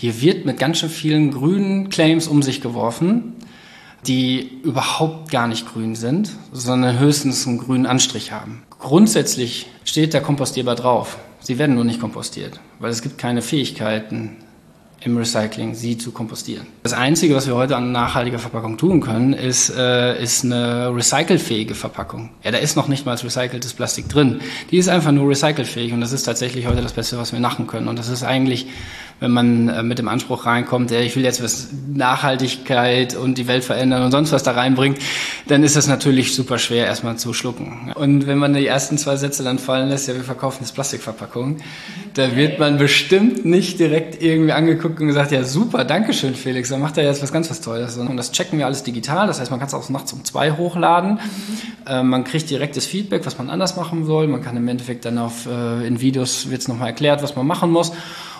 [0.00, 3.34] Hier wird mit ganz schön vielen grünen Claims um sich geworfen,
[4.06, 8.62] die überhaupt gar nicht grün sind, sondern höchstens einen grünen Anstrich haben.
[8.78, 11.18] Grundsätzlich steht da kompostierbar drauf.
[11.40, 14.38] Sie werden nur nicht kompostiert, weil es gibt keine Fähigkeiten
[15.02, 16.66] im Recycling, sie zu kompostieren.
[16.82, 21.74] Das Einzige, was wir heute an nachhaltiger Verpackung tun können, ist, äh, ist eine recycelfähige
[21.74, 22.30] Verpackung.
[22.42, 24.40] Ja, da ist noch nicht mal recyceltes Plastik drin.
[24.70, 27.66] Die ist einfach nur recycelfähig und das ist tatsächlich heute das Beste, was wir machen
[27.66, 27.88] können.
[27.88, 28.66] Und das ist eigentlich
[29.20, 33.64] wenn man äh, mit dem Anspruch reinkommt, ich will jetzt was Nachhaltigkeit und die Welt
[33.64, 34.98] verändern und sonst was da reinbringt,
[35.46, 37.92] dann ist das natürlich super schwer erstmal zu schlucken.
[37.94, 41.62] Und wenn man die ersten zwei Sätze dann fallen lässt, ja, wir verkaufen jetzt Plastikverpackungen,
[42.14, 46.70] da wird man bestimmt nicht direkt irgendwie angeguckt und gesagt, ja super, danke schön Felix,
[46.70, 47.98] dann macht er jetzt was ganz was Tolles.
[47.98, 50.52] Und das checken wir alles digital, das heißt, man kann es auch nachts um zwei
[50.52, 51.20] hochladen.
[51.86, 52.08] Mhm.
[52.08, 54.26] man kriegt direktes Feedback, was man anders machen soll.
[54.28, 57.46] Man kann im Endeffekt dann auf, äh, in Videos wird es nochmal erklärt, was man
[57.46, 57.92] machen muss.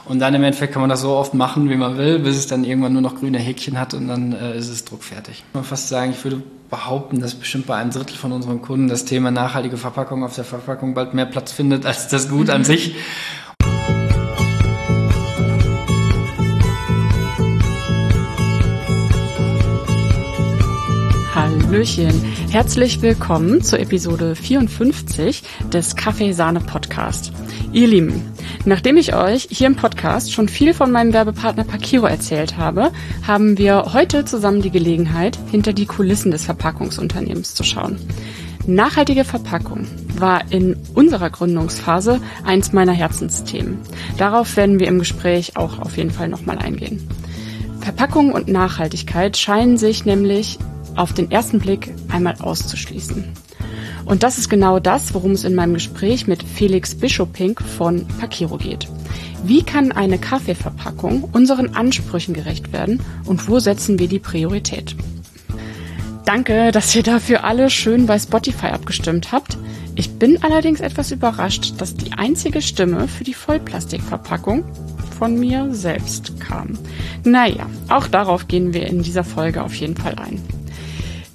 [0.04, 2.46] Und dann im Endeffekt kann man das so oft machen, wie man will, bis es
[2.46, 5.44] dann irgendwann nur noch grüne Häkchen hat und dann äh, ist es druckfertig.
[5.48, 8.88] Ich würde fast sagen, ich würde behaupten, dass bestimmt bei einem Drittel von unseren Kunden
[8.88, 12.64] das Thema nachhaltige Verpackung auf der Verpackung bald mehr Platz findet als das Gut an
[12.64, 12.94] sich.
[21.70, 22.24] Hallöchen.
[22.50, 27.30] Herzlich willkommen zur Episode 54 des Kaffeesahne-Podcast.
[27.72, 28.32] Ihr Lieben,
[28.64, 32.91] nachdem ich euch hier im Podcast schon viel von meinem Werbepartner Pakiro erzählt habe,
[33.24, 38.00] haben wir heute zusammen die Gelegenheit, hinter die Kulissen des Verpackungsunternehmens zu schauen.
[38.66, 39.86] Nachhaltige Verpackung
[40.18, 43.78] war in unserer Gründungsphase eins meiner Herzensthemen.
[44.18, 47.08] Darauf werden wir im Gespräch auch auf jeden Fall nochmal eingehen.
[47.78, 50.58] Verpackung und Nachhaltigkeit scheinen sich nämlich
[50.96, 53.24] auf den ersten Blick einmal auszuschließen.
[54.05, 58.56] Und das ist genau das, worum es in meinem Gespräch mit Felix Bischopink von Pakiro
[58.56, 58.88] geht.
[59.44, 64.97] Wie kann eine Kaffeeverpackung unseren Ansprüchen gerecht werden und wo setzen wir die Priorität?
[66.24, 69.56] Danke, dass ihr dafür alle schön bei Spotify abgestimmt habt.
[69.97, 74.65] Ich bin allerdings etwas überrascht, dass die einzige Stimme für die Vollplastikverpackung
[75.19, 76.78] von mir selbst kam.
[77.25, 80.41] Naja, auch darauf gehen wir in dieser Folge auf jeden Fall ein.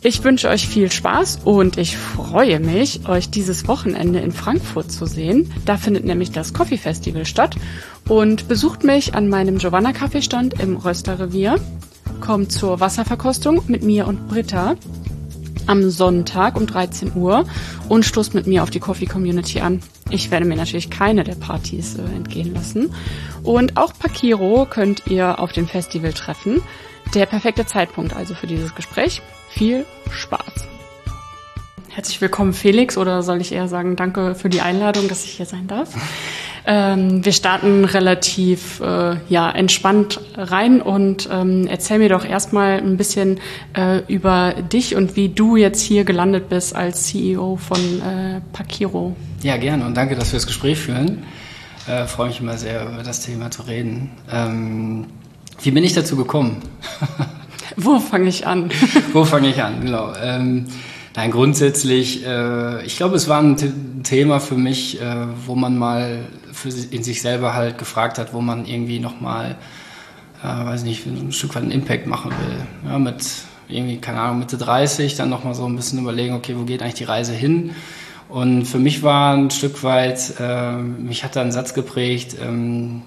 [0.05, 5.07] Ich wünsche euch viel Spaß und ich freue mich, euch dieses Wochenende in Frankfurt zu
[5.07, 5.51] sehen.
[5.65, 7.55] Da findet nämlich das Coffee Festival statt
[8.07, 11.59] und besucht mich an meinem Giovanna Kaffeestand im Rösterrevier.
[12.21, 14.75] Kommt zur Wasserverkostung mit mir und Britta
[15.65, 17.45] am Sonntag um 13 Uhr
[17.89, 19.81] und stoßt mit mir auf die Coffee Community an.
[20.11, 22.93] Ich werde mir natürlich keine der Partys äh, entgehen lassen.
[23.41, 26.61] Und auch Pakiro könnt ihr auf dem Festival treffen.
[27.15, 29.23] Der perfekte Zeitpunkt also für dieses Gespräch.
[29.55, 30.67] Viel Spaß.
[31.87, 35.45] Herzlich willkommen, Felix, oder soll ich eher sagen, danke für die Einladung, dass ich hier
[35.45, 35.93] sein darf.
[36.65, 42.97] Ähm, wir starten relativ äh, ja, entspannt rein und ähm, erzähl mir doch erstmal ein
[42.97, 43.39] bisschen
[43.73, 49.15] äh, über dich und wie du jetzt hier gelandet bist als CEO von äh, Pakiro.
[49.41, 51.23] Ja, gerne und danke, dass wir das Gespräch führen.
[51.87, 54.11] Äh, freue mich immer sehr, über das Thema zu reden.
[54.29, 55.05] Ähm,
[55.61, 56.61] wie bin ich dazu gekommen?
[57.75, 58.69] Wo fange ich an?
[59.13, 60.13] Wo fange ich an, genau.
[60.21, 60.65] Ähm,
[61.15, 66.25] nein, grundsätzlich, äh, ich glaube, es war ein Thema für mich, äh, wo man mal
[66.51, 69.57] für in sich selber halt gefragt hat, wo man irgendwie nochmal,
[70.43, 72.91] äh, weiß nicht, ein Stück weit einen Impact machen will.
[72.91, 73.23] Ja, mit
[73.67, 76.95] irgendwie, keine Ahnung, Mitte 30, dann nochmal so ein bisschen überlegen, okay, wo geht eigentlich
[76.95, 77.71] die Reise hin?
[78.29, 83.03] Und für mich war ein Stück weit, äh, mich hat da ein Satz geprägt, ähm,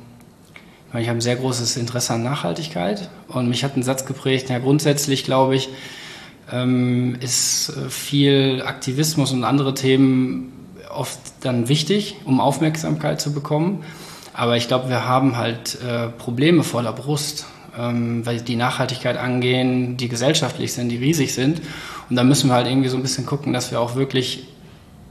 [0.95, 4.59] ich habe ein sehr großes Interesse an Nachhaltigkeit und mich hat ein Satz geprägt, ja
[4.59, 5.69] grundsätzlich glaube ich,
[6.53, 10.53] ähm, ist äh, viel Aktivismus und andere Themen
[10.91, 13.85] oft dann wichtig, um Aufmerksamkeit zu bekommen.
[14.33, 17.47] Aber ich glaube, wir haben halt äh, Probleme vor der Brust,
[17.79, 21.61] ähm, weil die Nachhaltigkeit angehen, die gesellschaftlich sind, die riesig sind.
[22.09, 24.47] Und da müssen wir halt irgendwie so ein bisschen gucken, dass wir auch wirklich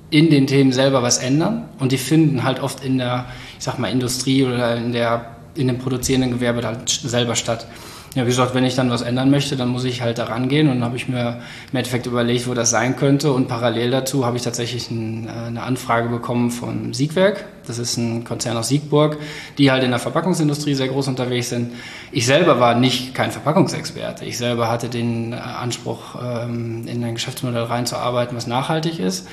[0.10, 1.70] in den Themen selber was ändern.
[1.80, 3.26] Und die finden halt oft in der,
[3.58, 7.68] ich sag mal, Industrie oder in der in dem produzierenden Gewerbe halt selber statt.
[8.16, 10.70] Ja, wie gesagt, wenn ich dann was ändern möchte, dann muss ich halt da rangehen
[10.70, 11.40] und dann habe ich mir
[11.72, 15.48] im Endeffekt überlegt, wo das sein könnte und parallel dazu habe ich tatsächlich ein, äh,
[15.48, 17.46] eine Anfrage bekommen von Siegwerk.
[17.68, 19.18] Das ist ein Konzern aus Siegburg,
[19.60, 21.74] die halt in der Verpackungsindustrie sehr groß unterwegs sind.
[22.12, 24.26] Ich selber war nicht kein Verpackungsexperte.
[24.26, 29.28] Ich selber hatte den äh, Anspruch, ähm, in ein Geschäftsmodell reinzuarbeiten, was nachhaltig ist.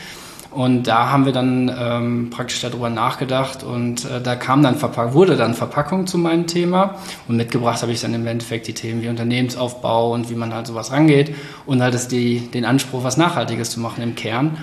[0.55, 5.13] Und da haben wir dann ähm, praktisch darüber nachgedacht und äh, da kam dann Verpack
[5.13, 6.95] wurde dann Verpackung zu meinem Thema
[7.27, 10.69] und mitgebracht habe ich dann im Endeffekt die Themen wie Unternehmensaufbau und wie man halt
[10.69, 11.35] sowas rangeht
[11.67, 14.57] und halt ist die, den Anspruch, was Nachhaltiges zu machen im Kern.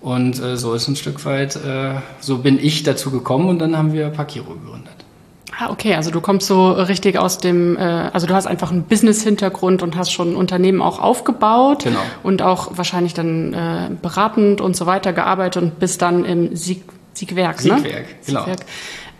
[0.00, 3.76] Und äh, so ist ein Stück weit, äh, so bin ich dazu gekommen und dann
[3.76, 5.01] haben wir Pakiro gegründet.
[5.64, 8.82] Ah, okay, also du kommst so richtig aus dem, äh, also du hast einfach einen
[8.84, 12.00] Business-Hintergrund und hast schon ein Unternehmen auch aufgebaut Genau.
[12.24, 16.82] und auch wahrscheinlich dann äh, beratend und so weiter gearbeitet und bist dann im Sieg,
[17.14, 17.76] Siegwerk, ne?
[17.78, 18.40] Siegwerk, genau.
[18.40, 18.60] Siegwerk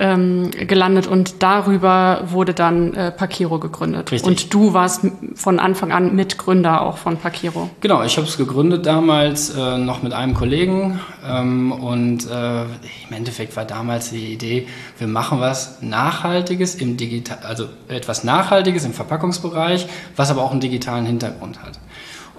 [0.03, 4.11] ähm, gelandet und darüber wurde dann äh, Pakiro gegründet.
[4.11, 4.29] Richtig.
[4.29, 5.07] Und du warst
[5.37, 7.71] von Anfang an Mitgründer auch von Pakiro.
[7.81, 13.13] Genau, ich habe es gegründet damals äh, noch mit einem Kollegen ähm, und äh, im
[13.13, 14.67] Endeffekt war damals die Idee,
[14.99, 20.61] wir machen was Nachhaltiges im Digital, also etwas Nachhaltiges im Verpackungsbereich, was aber auch einen
[20.61, 21.79] digitalen Hintergrund hat.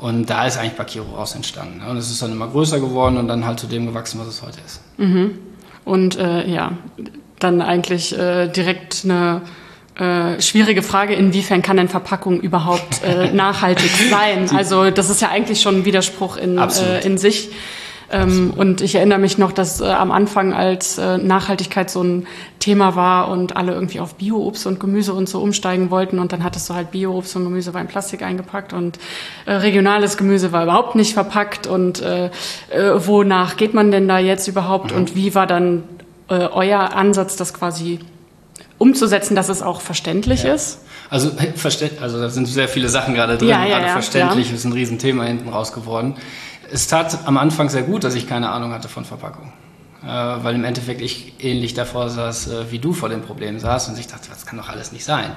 [0.01, 1.77] Und da ist eigentlich Bakiro raus entstanden.
[1.77, 1.89] ne?
[1.89, 4.41] Und es ist dann immer größer geworden und dann halt zu dem gewachsen, was es
[4.41, 4.81] heute ist.
[5.85, 6.73] Und äh, ja,
[7.43, 9.41] dann eigentlich äh, direkt eine
[9.95, 14.49] äh, schwierige Frage, inwiefern kann denn Verpackung überhaupt äh, nachhaltig sein?
[14.55, 16.91] Also das ist ja eigentlich schon ein Widerspruch in, Absolut.
[16.91, 17.49] äh, in sich.
[18.11, 22.27] Ähm, und ich erinnere mich noch, dass äh, am Anfang, als äh, Nachhaltigkeit so ein
[22.59, 26.43] Thema war und alle irgendwie auf Bio-Obst und Gemüse und so umsteigen wollten und dann
[26.43, 28.99] hattest du halt Bio-Obst und Gemüse war in Plastik eingepackt und
[29.45, 32.29] äh, regionales Gemüse war überhaupt nicht verpackt und äh, äh,
[32.97, 35.83] wonach geht man denn da jetzt überhaupt und wie war dann
[36.33, 37.99] äh, euer Ansatz, das quasi
[38.77, 40.79] umzusetzen, dass es auch verständlich ist?
[41.09, 41.31] Also,
[42.01, 44.55] also da sind sehr viele Sachen gerade drin, Ja, ja, gerade ja, verständlich, ja.
[44.55, 46.15] ist ein Riesenthema hinten raus geworden.
[46.71, 49.53] Es tat am Anfang sehr gut, dass ich keine Ahnung hatte von Verpackung.
[50.03, 53.87] Äh, weil im Endeffekt ich ähnlich davor saß, äh, wie du vor dem Problem saß
[53.87, 55.31] und ich dachte, das kann doch alles nicht sein.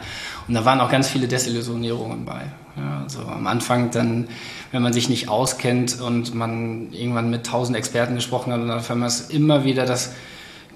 [0.48, 2.42] Und da waren auch ganz viele Desillusionierungen bei.
[2.76, 4.26] Ja, also am Anfang dann,
[4.72, 8.78] wenn man sich nicht auskennt und man irgendwann mit tausend Experten gesprochen hat und dann
[8.78, 10.14] auf einmal ist immer wieder das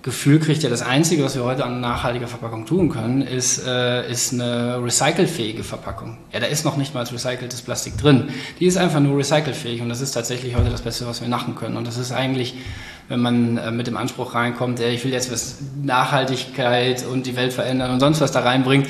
[0.02, 4.10] Gefühl kriegt, ja, das Einzige, was wir heute an nachhaltiger Verpackung tun können, ist, äh,
[4.10, 6.16] ist eine recycelfähige Verpackung.
[6.32, 8.30] Ja, da ist noch nicht mal recyceltes Plastik drin.
[8.60, 11.54] Die ist einfach nur recycelfähig und das ist tatsächlich heute das Beste, was wir machen
[11.54, 11.76] können.
[11.76, 12.54] Und das ist eigentlich,
[13.10, 17.34] wenn man äh, mit dem Anspruch reinkommt, ey, ich will jetzt was Nachhaltigkeit und die
[17.34, 18.86] Welt verändern und sonst was da reinbringt,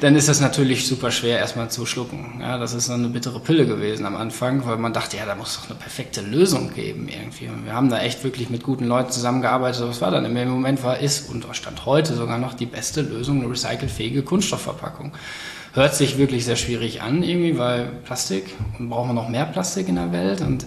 [0.00, 2.38] dann ist das natürlich super schwer erstmal zu schlucken.
[2.40, 5.34] Ja, das ist so eine bittere Pille gewesen am Anfang, weil man dachte, ja, da
[5.34, 7.48] muss doch eine perfekte Lösung geben irgendwie.
[7.48, 9.82] Und wir haben da echt wirklich mit guten Leuten zusammengearbeitet.
[9.90, 13.42] Es war dann im Moment war, ist und stand heute sogar noch die beste Lösung,
[13.42, 15.12] eine recycelfähige Kunststoffverpackung.
[15.72, 19.88] Hört sich wirklich sehr schwierig an irgendwie, weil Plastik, und brauchen wir noch mehr Plastik
[19.88, 20.64] in der Welt und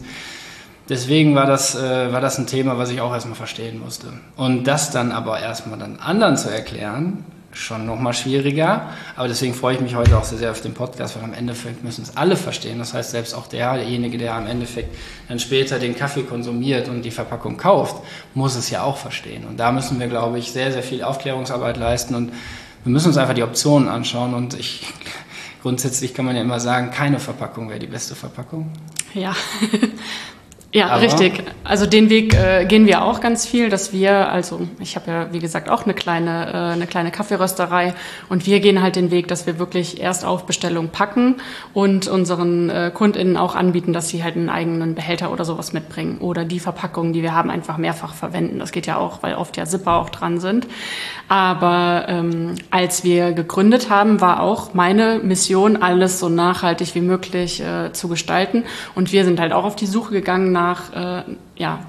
[0.90, 4.08] Deswegen war das, äh, war das ein Thema, was ich auch erstmal verstehen musste.
[4.38, 8.90] Und das dann aber erstmal dann anderen zu erklären, schon nochmal schwieriger.
[9.16, 11.84] Aber deswegen freue ich mich heute auch sehr, sehr auf den Podcast, weil am Endeffekt
[11.84, 12.80] müssen es alle verstehen.
[12.80, 14.96] Das heißt, selbst auch der, derjenige, der am Endeffekt
[15.28, 17.98] dann später den Kaffee konsumiert und die Verpackung kauft,
[18.34, 19.46] muss es ja auch verstehen.
[19.46, 22.32] Und da müssen wir, glaube ich, sehr, sehr viel Aufklärungsarbeit leisten und
[22.84, 24.34] wir müssen uns einfach die Optionen anschauen.
[24.34, 24.86] Und ich,
[25.62, 28.72] grundsätzlich kann man ja immer sagen, keine Verpackung wäre die beste Verpackung.
[29.14, 29.36] Ja.
[30.74, 31.44] Ja, Aber- richtig.
[31.64, 35.28] Also den Weg äh, gehen wir auch ganz viel, dass wir, also ich habe ja
[35.34, 37.94] wie gesagt auch eine kleine, äh, eine kleine Kaffeerösterei
[38.30, 41.36] und wir gehen halt den Weg, dass wir wirklich erst auf Bestellung packen
[41.74, 46.18] und unseren äh, KundInnen auch anbieten, dass sie halt einen eigenen Behälter oder sowas mitbringen
[46.20, 48.60] oder die Verpackungen, die wir haben, einfach mehrfach verwenden.
[48.60, 50.68] Das geht ja auch, weil oft ja Zipper auch dran sind.
[51.30, 57.62] Aber ähm, als wir gegründet haben, war auch meine Mission, alles so nachhaltig wie möglich
[57.62, 58.64] äh, zu gestalten.
[58.96, 61.24] Und wir sind halt auch auf die Suche gegangen nach äh,
[61.56, 61.80] ja,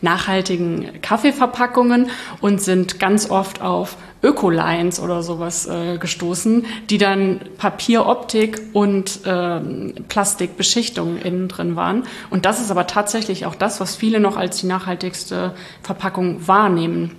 [0.00, 2.08] nachhaltigen Kaffeeverpackungen
[2.40, 9.94] und sind ganz oft auf Ökolines oder sowas äh, gestoßen, die dann Papieroptik und ähm,
[10.08, 12.04] Plastikbeschichtung innen drin waren.
[12.30, 17.12] Und das ist aber tatsächlich auch das, was viele noch als die nachhaltigste Verpackung wahrnehmen.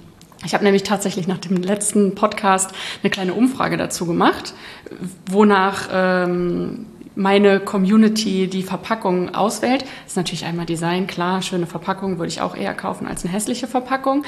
[0.45, 2.71] Ich habe nämlich tatsächlich nach dem letzten Podcast
[3.03, 4.53] eine kleine Umfrage dazu gemacht,
[5.29, 6.85] wonach ähm,
[7.17, 9.81] meine Community die Verpackung auswählt.
[9.81, 13.33] Das ist natürlich einmal Design, klar, schöne Verpackung würde ich auch eher kaufen als eine
[13.33, 14.23] hässliche Verpackung.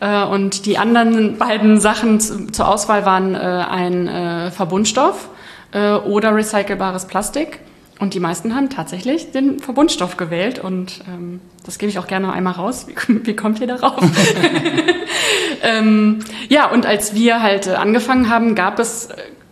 [0.00, 5.28] Äh, und die anderen beiden Sachen zu, zur Auswahl waren äh, ein äh, Verbundstoff
[5.70, 7.60] oder recycelbares Plastik.
[7.98, 12.32] Und die meisten haben tatsächlich den Verbundstoff gewählt und ähm, das gebe ich auch gerne
[12.32, 12.86] einmal raus.
[13.06, 14.02] Wie, wie kommt ihr darauf?
[15.62, 19.10] ähm, ja, und als wir halt angefangen haben, gab es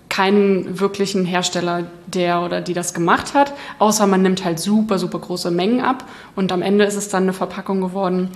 [0.08, 5.18] keinen wirklichen Hersteller, der oder die das gemacht hat, außer man nimmt halt super, super
[5.18, 6.04] große Mengen ab.
[6.34, 8.30] Und am Ende ist es dann eine Verpackung geworden,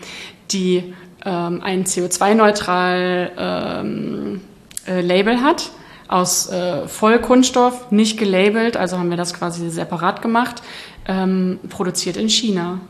[0.50, 4.40] die ähm, ein CO2-neutral ähm,
[4.86, 5.70] äh, Label hat.
[6.08, 10.60] Aus äh, Vollkunststoff, nicht gelabelt, also haben wir das quasi separat gemacht,
[11.06, 12.80] ähm, produziert in China.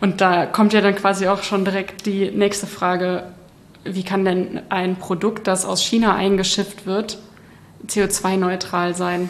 [0.00, 3.24] Und da kommt ja dann quasi auch schon direkt die nächste Frage,
[3.84, 7.18] wie kann denn ein Produkt, das aus China eingeschifft wird,
[7.86, 9.28] CO2-neutral sein?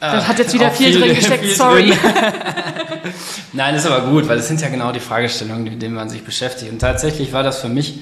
[0.00, 1.90] Das hat jetzt wieder Auch viel, drin gesteckt, viel sorry.
[1.90, 1.98] drin.
[3.52, 6.24] Nein, ist aber gut, weil das sind ja genau die Fragestellungen, mit denen man sich
[6.24, 6.72] beschäftigt.
[6.72, 8.00] Und tatsächlich war das für mich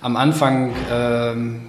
[0.00, 1.62] am Anfang ähm,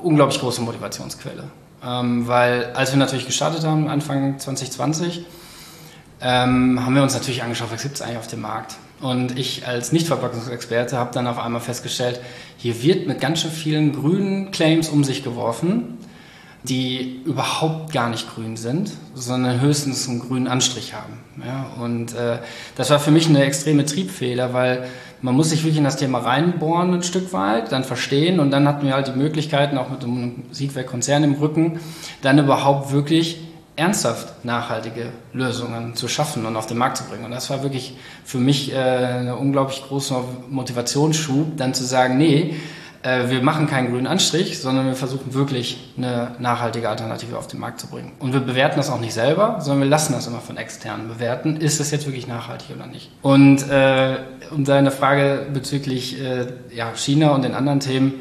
[0.00, 1.44] unglaublich große Motivationsquelle.
[1.84, 5.24] Ähm, weil als wir natürlich gestartet haben, Anfang 2020,
[6.22, 8.76] ähm, haben wir uns natürlich angeschaut, was gibt es eigentlich auf dem Markt.
[9.00, 12.20] Und ich als Nichtverpackungsexperte habe dann auf einmal festgestellt,
[12.58, 15.96] hier wird mit ganz schön vielen grünen Claims um sich geworfen,
[16.62, 21.14] die überhaupt gar nicht grün sind, sondern höchstens einen grünen Anstrich haben.
[21.44, 22.38] Ja, und äh,
[22.76, 24.86] das war für mich eine extreme Triebfehler, weil
[25.22, 28.68] man muss sich wirklich in das Thema reinbohren ein Stück weit, dann verstehen und dann
[28.68, 31.80] hatten wir halt die Möglichkeiten, auch mit einem Siegwerk-Konzern im Rücken,
[32.22, 33.38] dann überhaupt wirklich
[33.76, 37.24] ernsthaft nachhaltige Lösungen zu schaffen und auf den Markt zu bringen.
[37.24, 40.14] Und das war wirklich für mich äh, eine unglaublich große
[40.50, 42.56] Motivationsschub, dann zu sagen, nee,
[43.02, 47.80] wir machen keinen grünen Anstrich, sondern wir versuchen wirklich eine nachhaltige Alternative auf den Markt
[47.80, 48.12] zu bringen.
[48.18, 51.56] Und wir bewerten das auch nicht selber, sondern wir lassen das immer von externen bewerten.
[51.56, 53.10] Ist das jetzt wirklich nachhaltig oder nicht?
[53.22, 54.16] Und äh,
[54.50, 58.12] um deine Frage bezüglich äh, ja, China und den anderen Themen,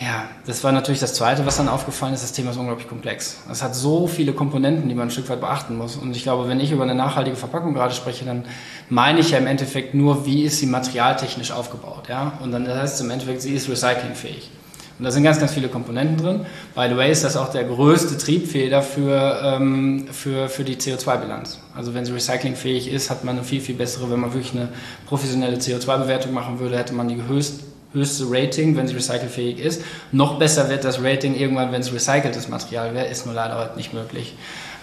[0.00, 2.22] ja, das war natürlich das Zweite, was dann aufgefallen ist.
[2.22, 3.36] Das Thema ist unglaublich komplex.
[3.50, 5.96] Es hat so viele Komponenten, die man ein Stück weit beachten muss.
[5.96, 8.46] Und ich glaube, wenn ich über eine nachhaltige Verpackung gerade spreche, dann
[8.88, 12.08] meine ich ja im Endeffekt nur, wie ist sie materialtechnisch aufgebaut.
[12.08, 12.32] Ja?
[12.42, 14.50] Und dann heißt es im Endeffekt, sie ist recyclingfähig.
[14.98, 16.46] Und da sind ganz, ganz viele Komponenten drin.
[16.74, 21.58] By the way ist das auch der größte Triebfeder für, ähm, für, für die CO2-Bilanz.
[21.74, 24.70] Also wenn sie recyclingfähig ist, hat man eine viel, viel bessere, wenn man wirklich eine
[25.06, 29.82] professionelle CO2-Bewertung machen würde, hätte man die höchst höchste Rating, wenn sie recycelfähig ist.
[30.12, 33.76] Noch besser wird das Rating irgendwann, wenn es recyceltes Material wäre, ist nur leider heute
[33.76, 34.36] nicht möglich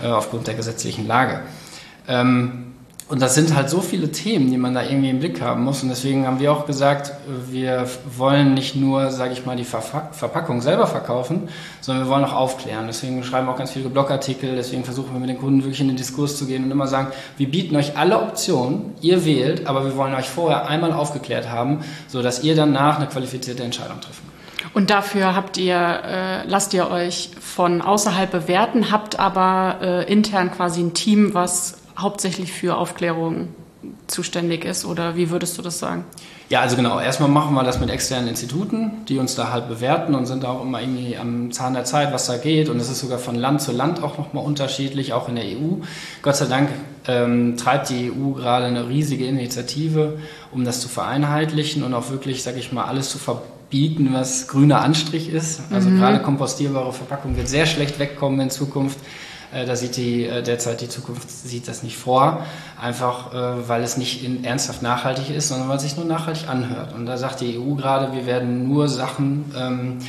[0.03, 1.41] äh, aufgrund der gesetzlichen Lage.
[2.07, 2.66] Ähm,
[3.09, 5.81] und das sind halt so viele Themen, die man da irgendwie im Blick haben muss.
[5.81, 7.13] Und deswegen haben wir auch gesagt,
[7.49, 7.87] wir
[8.17, 11.47] wollen nicht nur, sage ich mal, die Verpackung selber verkaufen,
[11.79, 12.85] sondern wir wollen auch aufklären.
[12.87, 14.57] Deswegen schreiben wir auch ganz viele Blogartikel.
[14.57, 17.07] Deswegen versuchen wir mit den Kunden wirklich in den Diskurs zu gehen und immer sagen,
[17.37, 21.85] wir bieten euch alle Optionen, ihr wählt, aber wir wollen euch vorher einmal aufgeklärt haben,
[22.09, 24.75] sodass ihr danach eine qualifizierte Entscheidung treffen könnt.
[24.75, 30.51] Und dafür habt ihr, äh, lasst ihr euch von außerhalb bewerten, habt aber äh, intern
[30.51, 33.49] quasi ein Team, was hauptsächlich für Aufklärung
[34.07, 36.05] zuständig ist oder wie würdest du das sagen?
[36.49, 36.99] Ja, also genau.
[36.99, 40.61] Erstmal machen wir das mit externen Instituten, die uns da halt bewerten und sind auch
[40.61, 42.69] immer irgendwie am Zahn der Zeit, was da geht.
[42.69, 45.83] Und es ist sogar von Land zu Land auch nochmal unterschiedlich, auch in der EU.
[46.21, 46.69] Gott sei Dank
[47.07, 50.19] ähm, treibt die EU gerade eine riesige Initiative,
[50.53, 54.81] um das zu vereinheitlichen und auch wirklich, sag ich mal, alles zu verbieten, was grüner
[54.81, 55.61] Anstrich ist.
[55.69, 55.99] Also mhm.
[55.99, 58.99] gerade kompostierbare Verpackung wird sehr schlecht wegkommen in Zukunft.
[59.53, 62.45] Äh, da sieht die äh, derzeit die Zukunft sieht das nicht vor,
[62.79, 66.49] einfach äh, weil es nicht in, ernsthaft nachhaltig ist, sondern weil es sich nur nachhaltig
[66.49, 66.93] anhört.
[66.93, 69.99] Und da sagt die EU gerade, wir werden nur Sachen ähm,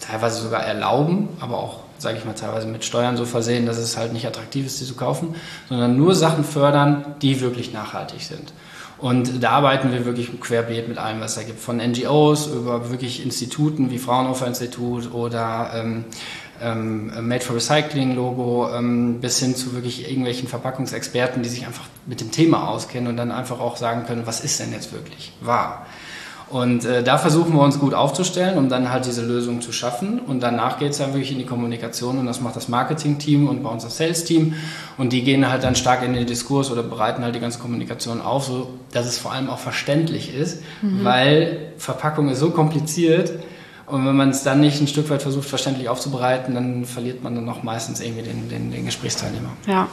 [0.00, 3.96] teilweise sogar erlauben, aber auch sage ich mal, teilweise mit Steuern so versehen, dass es
[3.96, 5.34] halt nicht attraktiv ist, die zu kaufen,
[5.68, 8.52] sondern nur Sachen fördern, die wirklich nachhaltig sind.
[8.98, 11.60] Und da arbeiten wir wirklich querbeet mit allem, was da gibt.
[11.60, 16.04] Von NGOs über wirklich Instituten wie Fraunhofer Institut oder ähm,
[16.62, 21.84] ähm, Made for Recycling Logo ähm, bis hin zu wirklich irgendwelchen Verpackungsexperten, die sich einfach
[22.06, 25.32] mit dem Thema auskennen und dann einfach auch sagen können, was ist denn jetzt wirklich
[25.40, 25.86] wahr.
[26.50, 30.20] Und äh, da versuchen wir uns gut aufzustellen, um dann halt diese Lösung zu schaffen.
[30.20, 33.62] Und danach geht es dann wirklich in die Kommunikation und das macht das Marketing-Team und
[33.62, 34.54] bei uns das Sales-Team.
[34.98, 38.20] Und die gehen halt dann stark in den Diskurs oder bereiten halt die ganze Kommunikation
[38.20, 41.02] auf, so dass es vor allem auch verständlich ist, mhm.
[41.02, 43.32] weil Verpackung ist so kompliziert,
[43.86, 47.34] und wenn man es dann nicht ein Stück weit versucht, verständlich aufzubereiten, dann verliert man
[47.34, 49.50] dann auch meistens irgendwie den, den, den Gesprächsteilnehmer.
[49.66, 49.88] Ja.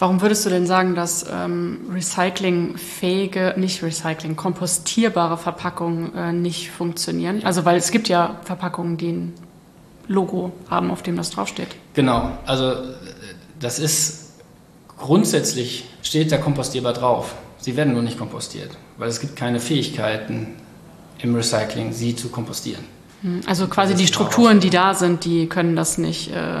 [0.00, 7.42] Warum würdest du denn sagen, dass ähm, recyclingfähige, nicht Recycling, kompostierbare Verpackungen äh, nicht funktionieren?
[7.44, 9.34] Also, weil es gibt ja Verpackungen, die ein
[10.08, 11.68] Logo haben, auf dem das draufsteht.
[11.94, 12.30] Genau.
[12.46, 12.74] Also,
[13.60, 14.32] das ist
[14.98, 17.34] grundsätzlich steht da kompostierbar drauf.
[17.58, 20.56] Sie werden nur nicht kompostiert, weil es gibt keine Fähigkeiten
[21.18, 22.95] im Recycling, sie zu kompostieren.
[23.22, 26.30] Hm, also quasi die Strukturen, die da sind, die können das nicht.
[26.30, 26.60] Äh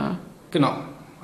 [0.50, 0.72] genau.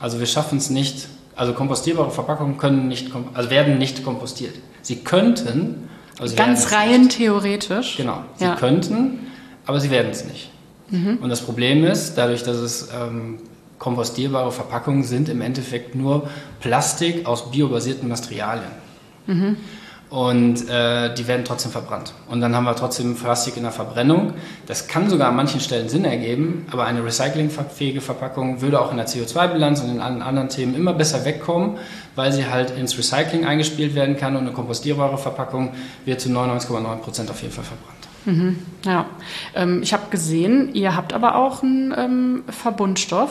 [0.00, 1.08] Also wir schaffen es nicht.
[1.34, 4.54] Also kompostierbare Verpackungen können nicht, also werden nicht kompostiert.
[4.82, 5.88] Sie könnten.
[6.18, 7.16] Also Ganz rein nicht.
[7.16, 7.96] theoretisch.
[7.96, 8.22] Genau.
[8.36, 8.54] Sie ja.
[8.56, 9.26] könnten,
[9.66, 10.50] aber sie werden es nicht.
[10.90, 11.18] Mhm.
[11.22, 13.38] Und das Problem ist, dadurch, dass es ähm,
[13.78, 16.28] kompostierbare Verpackungen sind, im Endeffekt nur
[16.60, 18.70] Plastik aus biobasierten Materialien.
[19.26, 19.56] Mhm
[20.12, 22.12] und äh, die werden trotzdem verbrannt.
[22.28, 24.34] Und dann haben wir trotzdem Plastik in der Verbrennung.
[24.66, 28.98] Das kann sogar an manchen Stellen Sinn ergeben, aber eine recyclingfähige Verpackung würde auch in
[28.98, 31.78] der CO2-Bilanz und in allen anderen Themen immer besser wegkommen,
[32.14, 35.72] weil sie halt ins Recycling eingespielt werden kann und eine kompostierbare Verpackung
[36.04, 38.02] wird zu 99,9 Prozent auf jeden Fall verbrannt.
[38.26, 39.06] Mhm, ja,
[39.54, 43.30] ähm, ich habe gesehen, ihr habt aber auch einen ähm, Verbundstoff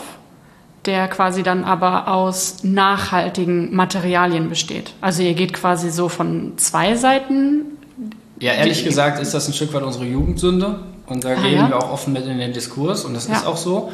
[0.86, 4.94] der quasi dann aber aus nachhaltigen Materialien besteht.
[5.00, 7.66] Also ihr geht quasi so von zwei Seiten.
[8.40, 11.70] Ja, ehrlich gesagt ist das ein Stück weit unsere Jugendsünde Und da ah, gehen ja?
[11.70, 13.36] wir auch offen mit in den Diskurs und das ja.
[13.36, 13.92] ist auch so.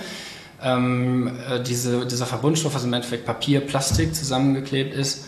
[0.64, 5.26] Ähm, äh, diese, dieser Verbundstoff, also im Endeffekt Papier, Plastik zusammengeklebt ist,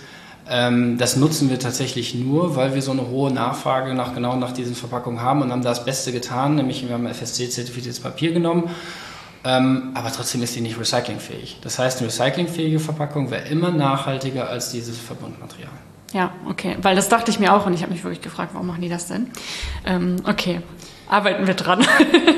[0.49, 4.51] ähm, das nutzen wir tatsächlich nur, weil wir so eine hohe Nachfrage nach genau nach
[4.51, 8.71] diesen Verpackungen haben und haben das Beste getan, nämlich wir haben FSC-zertifiziertes Papier genommen.
[9.43, 11.59] Ähm, aber trotzdem ist die nicht recyclingfähig.
[11.61, 15.71] Das heißt, eine recyclingfähige Verpackung wäre immer nachhaltiger als dieses Verbundmaterial.
[16.13, 16.77] Ja, okay.
[16.81, 18.89] Weil das dachte ich mir auch und ich habe mich wirklich gefragt, warum machen die
[18.89, 19.29] das denn?
[19.85, 20.61] Ähm, okay,
[21.07, 21.85] arbeiten wir dran.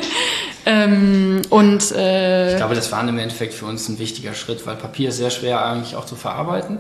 [0.66, 4.76] ähm, und äh, ich glaube, das war im Endeffekt für uns ein wichtiger Schritt, weil
[4.76, 6.80] Papier ist sehr schwer eigentlich auch zu verarbeiten.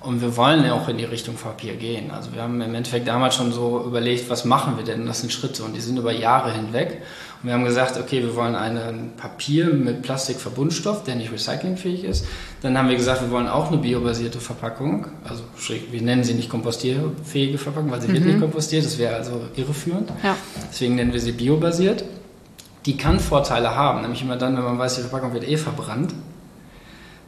[0.00, 2.10] Und wir wollen ja auch in die Richtung Papier gehen.
[2.10, 5.04] Also wir haben im Endeffekt damals schon so überlegt, was machen wir denn?
[5.04, 7.02] Das sind Schritte und die sind über Jahre hinweg.
[7.42, 12.26] Und wir haben gesagt, okay, wir wollen ein Papier mit Plastikverbundstoff, der nicht recyclingfähig ist.
[12.60, 15.06] Dann haben wir gesagt, wir wollen auch eine biobasierte Verpackung.
[15.24, 15.44] Also
[15.90, 18.12] wir nennen sie nicht kompostierfähige Verpackung, weil sie mhm.
[18.14, 18.84] wird nicht kompostiert.
[18.84, 20.10] Das wäre also irreführend.
[20.22, 20.36] Ja.
[20.70, 22.04] Deswegen nennen wir sie biobasiert.
[22.84, 26.12] Die kann Vorteile haben, nämlich immer dann, wenn man weiß, die Verpackung wird eh verbrannt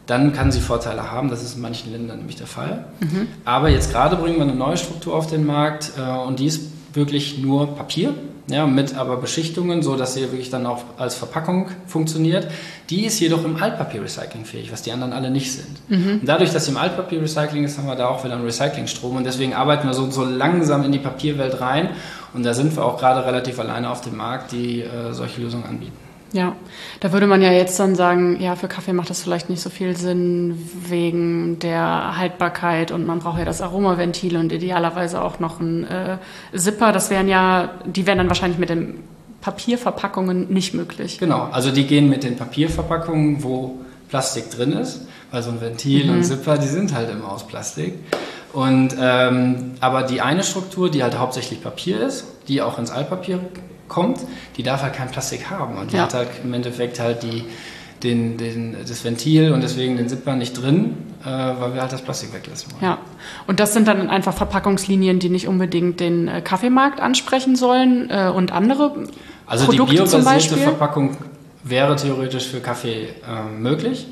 [0.07, 1.31] dann kann sie Vorteile haben.
[1.31, 2.87] Das ist in manchen Ländern nämlich der Fall.
[3.01, 3.29] Mhm.
[3.45, 6.71] Aber jetzt gerade bringen wir eine neue Struktur auf den Markt äh, und die ist
[6.93, 8.15] wirklich nur Papier,
[8.49, 12.49] ja, mit aber Beschichtungen, so dass sie wirklich dann auch als Verpackung funktioniert.
[12.91, 15.79] Die ist jedoch im Altpapier-Recycling fähig, was die anderen alle nicht sind.
[15.89, 16.21] Mhm.
[16.21, 19.25] Und dadurch, dass sie im Altpapier-Recycling ist, haben wir da auch wieder einen Recyclingstrom und
[19.25, 21.91] deswegen arbeiten wir so, so langsam in die Papierwelt rein
[22.35, 25.65] und da sind wir auch gerade relativ alleine auf dem Markt, die äh, solche Lösungen
[25.65, 26.02] anbieten.
[26.33, 26.57] Ja,
[27.01, 29.69] da würde man ja jetzt dann sagen, ja, für Kaffee macht das vielleicht nicht so
[29.69, 30.59] viel Sinn
[30.89, 36.17] wegen der Haltbarkeit und man braucht ja das Aromaventil und idealerweise auch noch ein äh,
[36.57, 36.93] Zipper.
[36.93, 39.01] Das wären ja, die wären dann wahrscheinlich mit den
[39.43, 41.19] Papierverpackungen nicht möglich.
[41.19, 46.07] Genau, also die gehen mit den Papierverpackungen, wo Plastik drin ist, weil so ein Ventil
[46.07, 46.17] mhm.
[46.17, 47.95] und Zipper, die sind halt immer aus Plastik.
[48.55, 53.41] Und ähm, aber die eine Struktur, die halt hauptsächlich Papier ist, die auch ins Altpapier
[53.93, 54.21] kommt,
[54.57, 55.77] die darf halt kein Plastik haben.
[55.77, 56.05] Und die ja.
[56.05, 57.45] hat halt im Endeffekt halt die,
[58.03, 62.03] den, den, das Ventil und deswegen den Zipper nicht drin, äh, weil wir halt das
[62.03, 62.83] Plastik weglassen wollen.
[62.83, 62.99] Ja,
[63.47, 68.33] und das sind dann einfach Verpackungslinien, die nicht unbedingt den äh, Kaffeemarkt ansprechen sollen äh,
[68.35, 68.95] und andere
[69.47, 71.17] also Produkte die biobasierte Verpackung
[71.63, 74.07] wäre theoretisch für Kaffee äh, möglich.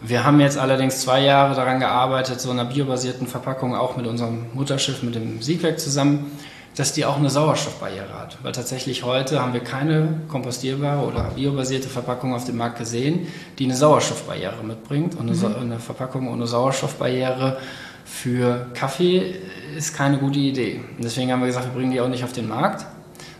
[0.00, 4.46] Wir haben jetzt allerdings zwei Jahre daran gearbeitet, so einer biobasierten Verpackung auch mit unserem
[4.52, 6.32] Mutterschiff, mit dem Siegwerk zusammen
[6.74, 8.38] dass die auch eine Sauerstoffbarriere hat.
[8.42, 13.26] Weil tatsächlich heute haben wir keine kompostierbare oder biobasierte Verpackung auf dem Markt gesehen,
[13.58, 15.14] die eine Sauerstoffbarriere mitbringt.
[15.14, 15.54] Und mhm.
[15.60, 17.58] eine Verpackung ohne Sauerstoffbarriere
[18.04, 19.34] für Kaffee
[19.76, 20.80] ist keine gute Idee.
[20.96, 22.86] Und deswegen haben wir gesagt, wir bringen die auch nicht auf den Markt,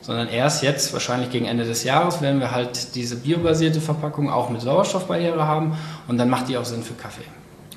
[0.02, 4.50] sondern erst jetzt, wahrscheinlich gegen Ende des Jahres, werden wir halt diese biobasierte Verpackung auch
[4.50, 5.76] mit Sauerstoffbarriere haben
[6.08, 7.24] und dann macht die auch Sinn für Kaffee.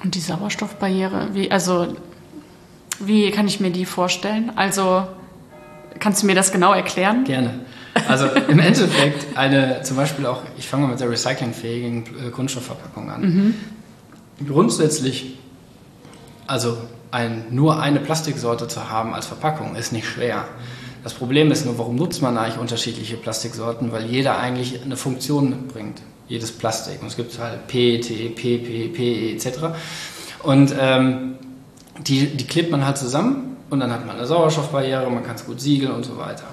[0.04, 1.88] Und die Sauerstoffbarriere, wie, also,
[3.00, 4.52] wie kann ich mir die vorstellen?
[4.56, 5.08] Also,
[6.00, 7.24] Kannst du mir das genau erklären?
[7.24, 7.62] Gerne.
[8.08, 13.10] Also im Endeffekt eine, zum Beispiel auch, ich fange mal mit der recyclingfähigen äh, Kunststoffverpackung
[13.10, 13.22] an.
[13.22, 13.56] Mhm.
[14.48, 15.38] Grundsätzlich,
[16.46, 16.78] also
[17.12, 20.46] ein, nur eine Plastiksorte zu haben als Verpackung ist nicht schwer.
[21.04, 23.92] Das Problem ist nur, warum nutzt man eigentlich unterschiedliche Plastiksorten?
[23.92, 27.02] Weil jeder eigentlich eine Funktion mitbringt, jedes Plastik.
[27.02, 29.60] Und es gibt halt PET, PP, PE etc.
[30.44, 31.36] Und ähm,
[32.00, 35.45] die, die klebt man halt zusammen und dann hat man eine Sauerstoffbarriere, man kann es
[35.45, 36.45] gut siegeln und so weiter.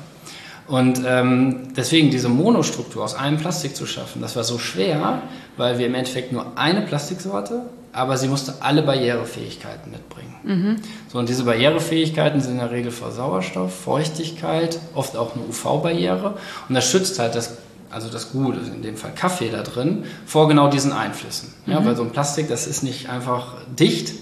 [0.68, 5.22] Und ähm, deswegen diese Monostruktur aus einem Plastik zu schaffen, das war so schwer,
[5.56, 10.34] weil wir im Endeffekt nur eine Plastiksorte, aber sie musste alle Barrierefähigkeiten mitbringen.
[10.44, 10.76] Mhm.
[11.12, 16.36] So, und diese Barrierefähigkeiten sind in der Regel vor Sauerstoff, Feuchtigkeit, oft auch eine UV-Barriere.
[16.68, 17.58] Und das schützt halt das,
[17.90, 21.52] also das Gute, in dem Fall Kaffee da drin, vor genau diesen Einflüssen.
[21.66, 21.72] Mhm.
[21.72, 24.14] Ja, weil so ein Plastik, das ist nicht einfach dicht,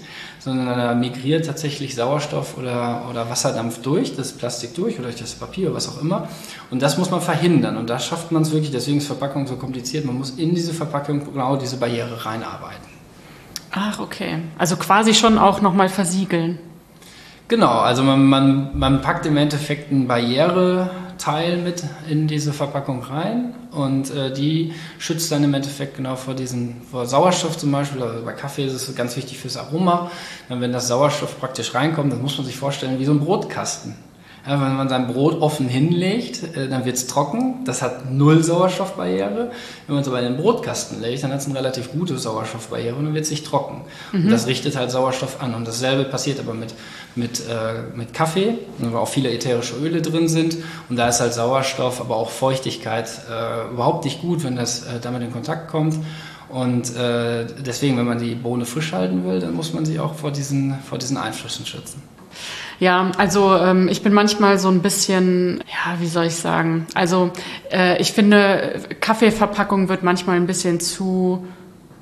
[0.43, 5.33] sondern da migriert tatsächlich Sauerstoff oder, oder Wasserdampf durch das Plastik durch oder durch das
[5.33, 6.27] Papier, was auch immer.
[6.71, 7.77] Und das muss man verhindern.
[7.77, 10.03] Und da schafft man es wirklich, deswegen ist Verpackung so kompliziert.
[10.05, 12.89] Man muss in diese Verpackung genau diese Barriere reinarbeiten.
[13.71, 14.39] Ach, okay.
[14.57, 16.57] Also quasi schon auch nochmal versiegeln.
[17.47, 20.07] Genau, also man, man, man packt im Endeffekt ein
[21.21, 26.33] Barriereteil mit in diese Verpackung rein und äh, die schützt dann im Endeffekt genau vor
[26.33, 30.11] diesen, vor Sauerstoff zum Beispiel, also bei Kaffee ist es ganz wichtig fürs Aroma.
[30.49, 33.95] Dann, wenn das Sauerstoff praktisch reinkommt, dann muss man sich vorstellen wie so ein Brotkasten.
[34.43, 37.63] Wenn man sein Brot offen hinlegt, äh, dann wird es trocken.
[37.63, 39.51] Das hat null Sauerstoffbarriere.
[39.85, 42.95] Wenn man es aber in den Brotkasten legt, dann hat es eine relativ gute Sauerstoffbarriere
[42.95, 43.81] und dann wird es nicht trocken.
[44.11, 44.25] Mhm.
[44.25, 45.53] Und das richtet halt Sauerstoff an.
[45.53, 46.73] Und dasselbe passiert aber mit,
[47.15, 50.57] mit, äh, mit Kaffee, wo auch viele ätherische Öle drin sind.
[50.89, 54.99] Und da ist halt Sauerstoff, aber auch Feuchtigkeit äh, überhaupt nicht gut, wenn das äh,
[54.99, 55.95] damit in Kontakt kommt.
[56.49, 60.15] Und äh, deswegen, wenn man die Bohne frisch halten will, dann muss man sie auch
[60.15, 62.01] vor diesen, vor diesen Einflüssen schützen.
[62.81, 66.87] Ja, also ähm, ich bin manchmal so ein bisschen, ja, wie soll ich sagen?
[66.95, 67.29] Also
[67.71, 71.45] äh, ich finde, Kaffeeverpackung wird manchmal ein bisschen zu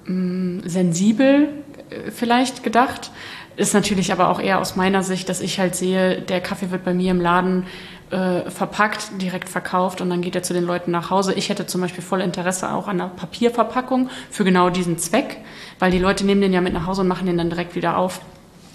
[0.06, 1.50] mh, mm, sensibel
[1.90, 3.12] äh, vielleicht gedacht.
[3.58, 6.86] Ist natürlich aber auch eher aus meiner Sicht, dass ich halt sehe, der Kaffee wird
[6.86, 7.66] bei mir im Laden
[8.10, 11.34] äh, verpackt, direkt verkauft und dann geht er zu den Leuten nach Hause.
[11.34, 15.40] Ich hätte zum Beispiel voll Interesse auch an einer Papierverpackung für genau diesen Zweck,
[15.78, 17.98] weil die Leute nehmen den ja mit nach Hause und machen den dann direkt wieder
[17.98, 18.22] auf.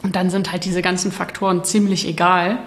[0.05, 2.59] Und dann sind halt diese ganzen Faktoren ziemlich egal.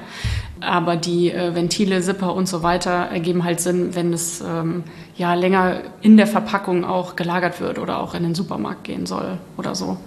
[0.59, 4.83] Aber die äh, Ventile, Zipper und so weiter ergeben halt Sinn, wenn es ähm,
[5.15, 9.37] ja länger in der Verpackung auch gelagert wird oder auch in den Supermarkt gehen soll
[9.55, 9.97] oder so.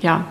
[0.00, 0.26] Ja,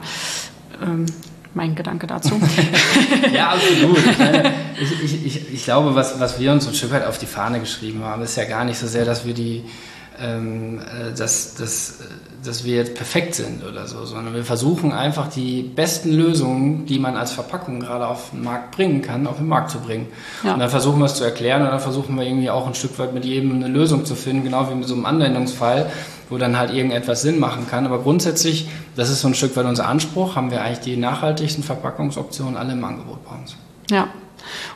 [0.84, 1.06] ähm,
[1.54, 2.40] mein Gedanke dazu.
[3.34, 3.98] ja, absolut.
[4.80, 7.60] Ich, ich, ich, ich, glaube, was, was wir uns ein Stück weit auf die Fahne
[7.60, 9.64] geschrieben haben, ist ja gar nicht so sehr, dass wir die
[10.20, 12.00] ähm, äh, dass, dass,
[12.44, 17.00] dass wir jetzt perfekt sind oder so, sondern wir versuchen einfach die besten Lösungen, die
[17.00, 20.08] man als Verpackung gerade auf den Markt bringen kann, auf den Markt zu bringen.
[20.44, 20.54] Ja.
[20.54, 22.98] Und dann versuchen wir es zu erklären und dann versuchen wir irgendwie auch ein Stück
[23.00, 25.90] weit mit jedem eine Lösung zu finden, genau wie mit so einem Anwendungsfall,
[26.30, 27.86] wo dann halt irgendetwas Sinn machen kann.
[27.86, 31.64] Aber grundsätzlich, das ist so ein Stück weit unser Anspruch, haben wir eigentlich die nachhaltigsten
[31.64, 33.56] Verpackungsoptionen alle im Angebot bei uns.
[33.90, 34.08] Ja,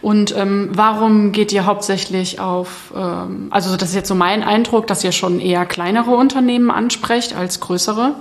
[0.02, 4.88] und ähm, warum geht ihr hauptsächlich auf, ähm, also das ist jetzt so mein Eindruck,
[4.88, 8.16] dass ihr schon eher kleinere Unternehmen ansprecht als größere.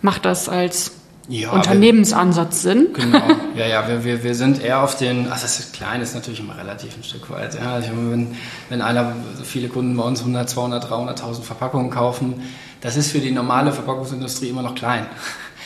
[0.00, 0.92] Macht das als
[1.28, 2.88] ja, Unternehmensansatz Sinn?
[2.92, 3.22] Genau,
[3.56, 6.40] ja, ja, wir, wir, wir sind eher auf den, ach, das ist klein, ist natürlich
[6.40, 7.54] immer relativ ein Stück weit.
[7.54, 7.74] Ja.
[7.74, 8.36] Also wenn,
[8.68, 12.42] wenn einer, so viele Kunden bei uns 100, 200, 300.000 Verpackungen kaufen,
[12.80, 15.06] das ist für die normale Verpackungsindustrie immer noch klein.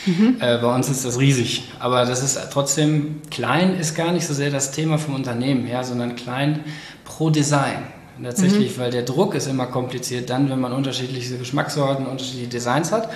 [0.06, 0.36] Mhm.
[0.40, 1.64] Äh, bei uns ist das riesig.
[1.78, 5.84] Aber das ist trotzdem, klein ist gar nicht so sehr das Thema vom Unternehmen her,
[5.84, 6.60] sondern klein
[7.04, 7.82] pro Design.
[8.22, 8.80] Tatsächlich, mhm.
[8.80, 13.10] weil der Druck ist immer kompliziert dann, wenn man unterschiedliche Geschmackssorten, unterschiedliche Designs hat.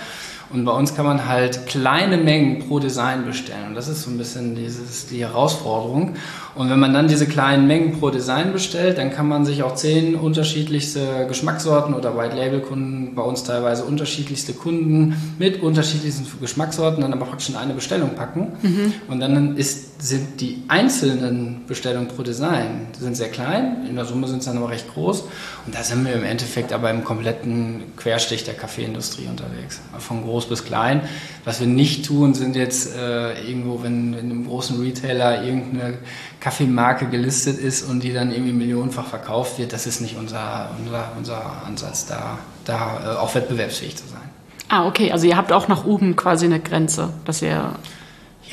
[0.53, 3.69] Und bei uns kann man halt kleine Mengen pro Design bestellen.
[3.69, 6.17] Und das ist so ein bisschen dieses, die Herausforderung.
[6.57, 9.77] Und wenn man dann diese kleinen Mengen pro Design bestellt, dann kann man sich auch
[9.77, 17.27] zehn unterschiedlichste Geschmackssorten oder White-Label-Kunden, bei uns teilweise unterschiedlichste Kunden mit unterschiedlichsten Geschmackssorten dann aber
[17.27, 18.53] praktisch in eine Bestellung packen.
[18.63, 18.93] Mhm.
[19.09, 24.27] Und dann ist, sind die einzelnen Bestellungen pro Design sind sehr klein, in der Summe
[24.27, 25.23] sind sie dann aber recht groß.
[25.67, 29.81] Und da sind wir im Endeffekt aber im kompletten Querstich der Kaffeeindustrie unterwegs.
[29.99, 31.03] Von groß bis klein.
[31.45, 35.99] Was wir nicht tun, sind jetzt äh, irgendwo, wenn, wenn einem großen Retailer irgendeine
[36.41, 41.13] Kaffeemarke gelistet ist und die dann irgendwie millionenfach verkauft wird, das ist nicht unser, unser,
[41.17, 44.21] unser Ansatz, da, da äh, auch wettbewerbsfähig zu sein.
[44.69, 47.73] Ah, okay, also ihr habt auch nach oben quasi eine Grenze, dass ihr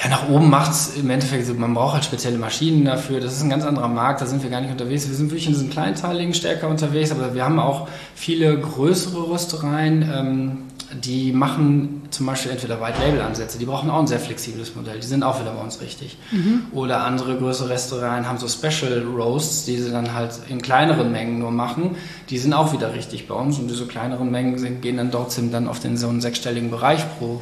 [0.04, 3.19] ja, nach oben macht es im Endeffekt so, man braucht halt spezielle Maschinen dafür.
[3.19, 5.08] Das ist ein ganz anderer Markt, da sind wir gar nicht unterwegs.
[5.08, 10.04] Wir sind wirklich in diesen kleinteiligen stärker unterwegs, aber wir haben auch viele größere Röstereien,
[10.04, 10.58] ähm,
[10.93, 15.23] die machen zum Beispiel entweder White-Label-Ansätze, die brauchen auch ein sehr flexibles Modell, die sind
[15.23, 16.17] auch wieder bei uns richtig.
[16.32, 16.67] Mhm.
[16.71, 21.39] Oder andere größere Restaurants haben so Special Roasts, die sie dann halt in kleineren Mengen
[21.39, 21.97] nur machen,
[22.30, 25.52] die sind auch wieder richtig bei uns und diese kleineren Mengen sind, gehen dann trotzdem
[25.52, 27.41] dann auf den so einen sechsstelligen Bereich pro,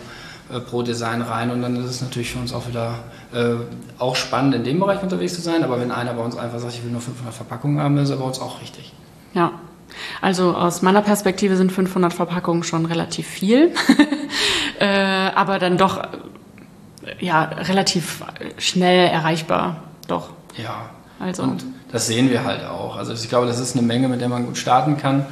[0.52, 2.96] äh, pro Design rein und dann ist es natürlich für uns auch wieder
[3.32, 3.56] äh,
[4.00, 6.74] auch spannend in dem Bereich unterwegs zu sein, aber wenn einer bei uns einfach sagt,
[6.74, 8.92] ich will nur 500 Verpackungen haben, ist er bei uns auch richtig.
[9.36, 9.52] Ja,
[10.26, 13.76] also aus meiner Perspektive sind 500 Verpackungen schon relativ viel,
[14.80, 16.02] äh, aber dann doch
[17.20, 18.24] ja relativ
[18.58, 20.32] schnell erreichbar, doch.
[20.58, 20.90] Ja.
[21.20, 21.44] Also.
[21.44, 22.96] Und das sehen wir halt auch.
[22.96, 25.28] Also ich glaube, das ist eine Menge, mit der man gut starten kann.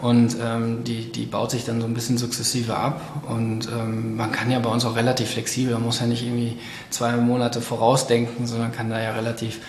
[0.00, 3.02] Und ähm, die, die baut sich dann so ein bisschen sukzessive ab.
[3.28, 6.56] Und ähm, man kann ja bei uns auch relativ flexibel, man muss ja nicht irgendwie
[6.88, 9.60] zwei Monate vorausdenken, sondern kann da ja relativ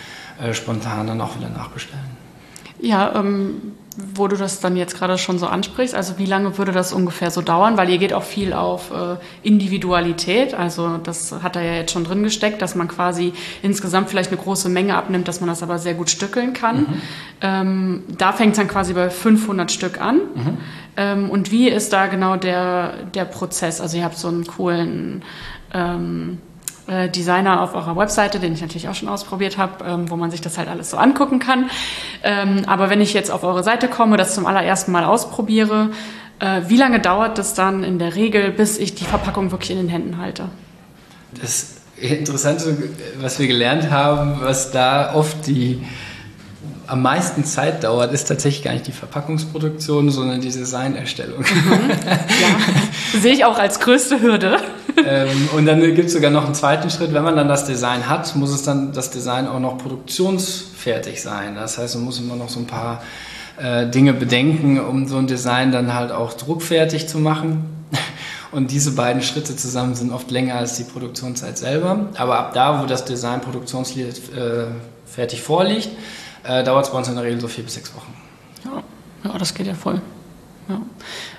[0.41, 2.17] äh, spontan dann auch wieder nachbestellen.
[2.79, 6.71] Ja, ähm, wo du das dann jetzt gerade schon so ansprichst, also wie lange würde
[6.71, 7.77] das ungefähr so dauern?
[7.77, 12.03] Weil ihr geht auch viel auf äh, Individualität, also das hat er ja jetzt schon
[12.03, 15.79] drin gesteckt, dass man quasi insgesamt vielleicht eine große Menge abnimmt, dass man das aber
[15.79, 16.81] sehr gut stückeln kann.
[16.81, 17.01] Mhm.
[17.41, 20.17] Ähm, da fängt es dann quasi bei 500 Stück an.
[20.17, 20.57] Mhm.
[20.95, 23.81] Ähm, und wie ist da genau der, der Prozess?
[23.81, 25.23] Also ihr habt so einen coolen...
[25.73, 26.39] Ähm,
[26.89, 30.31] äh, Designer auf eurer Webseite, den ich natürlich auch schon ausprobiert habe, ähm, wo man
[30.31, 31.69] sich das halt alles so angucken kann.
[32.23, 35.91] Ähm, aber wenn ich jetzt auf eure Seite komme, das zum allerersten Mal ausprobiere,
[36.39, 39.77] äh, wie lange dauert das dann in der Regel, bis ich die Verpackung wirklich in
[39.77, 40.49] den Händen halte?
[41.39, 42.77] Das Interessante,
[43.19, 45.85] was wir gelernt haben, was da oft die
[46.89, 51.39] am meisten Zeit dauert, ist tatsächlich gar nicht die Verpackungsproduktion, sondern die Designerstellung.
[51.39, 51.45] Mhm.
[52.41, 54.57] Ja, sehe ich auch als größte Hürde.
[55.05, 57.13] ähm, und dann gibt es sogar noch einen zweiten Schritt.
[57.13, 61.55] Wenn man dann das Design hat, muss es dann das Design auch noch produktionsfertig sein.
[61.55, 63.01] Das heißt, man muss immer noch so ein paar
[63.61, 67.85] äh, Dinge bedenken, um so ein Design dann halt auch druckfertig zu machen.
[68.51, 72.07] Und diese beiden Schritte zusammen sind oft länger als die Produktionszeit selber.
[72.15, 74.65] Aber ab da, wo das Design Produktionslied äh,
[75.05, 75.89] fertig vorliegt,
[76.49, 78.13] äh, dauert es bei uns in der Regel so vier bis sechs Wochen.
[78.65, 78.83] Ja,
[79.29, 80.01] ja das geht ja voll.
[80.67, 80.81] Ja.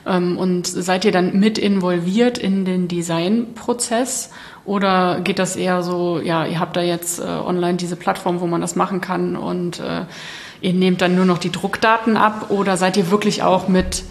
[0.06, 4.30] Ähm, und seid ihr dann mit involviert in den Designprozess
[4.64, 8.46] oder geht das eher so, ja, ihr habt da jetzt äh, online diese Plattform, wo
[8.46, 10.02] man das machen kann und äh,
[10.60, 14.04] ihr nehmt dann nur noch die Druckdaten ab oder seid ihr wirklich auch mit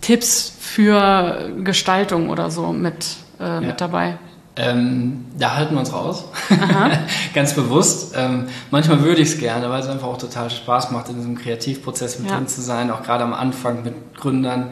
[0.00, 3.60] Tipps für Gestaltung oder so mit, äh, ja.
[3.60, 4.18] mit dabei?
[4.54, 6.24] Ähm, da halten wir uns raus.
[7.34, 8.14] Ganz bewusst.
[8.14, 11.38] Ähm, manchmal würde ich es gerne, weil es einfach auch total Spaß macht, in diesem
[11.38, 12.36] Kreativprozess mit ja.
[12.36, 14.70] drin zu sein, auch gerade am Anfang mit Gründern,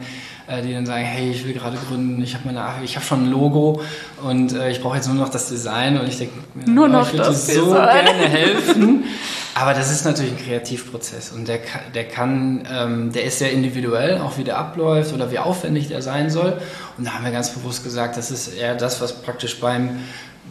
[0.59, 3.31] die dann sagen, hey, ich will gerade gründen, ich habe meine, ich habe schon ein
[3.31, 3.81] Logo
[4.23, 6.33] und äh, ich brauche jetzt nur noch das Design und ich denke,
[6.65, 8.05] nur noch ich würde das so Design.
[8.05, 9.03] gerne helfen.
[9.53, 11.59] Aber das ist natürlich ein Kreativprozess und der,
[11.93, 16.01] der kann, ähm, der ist sehr individuell, auch wie der abläuft oder wie aufwendig der
[16.01, 16.57] sein soll.
[16.97, 19.99] Und da haben wir ganz bewusst gesagt, das ist eher das, was praktisch beim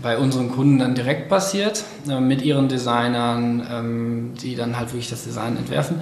[0.03, 5.11] bei unseren Kunden dann direkt passiert, äh, mit ihren Designern, ähm, die dann halt wirklich
[5.11, 6.01] das Design entwerfen.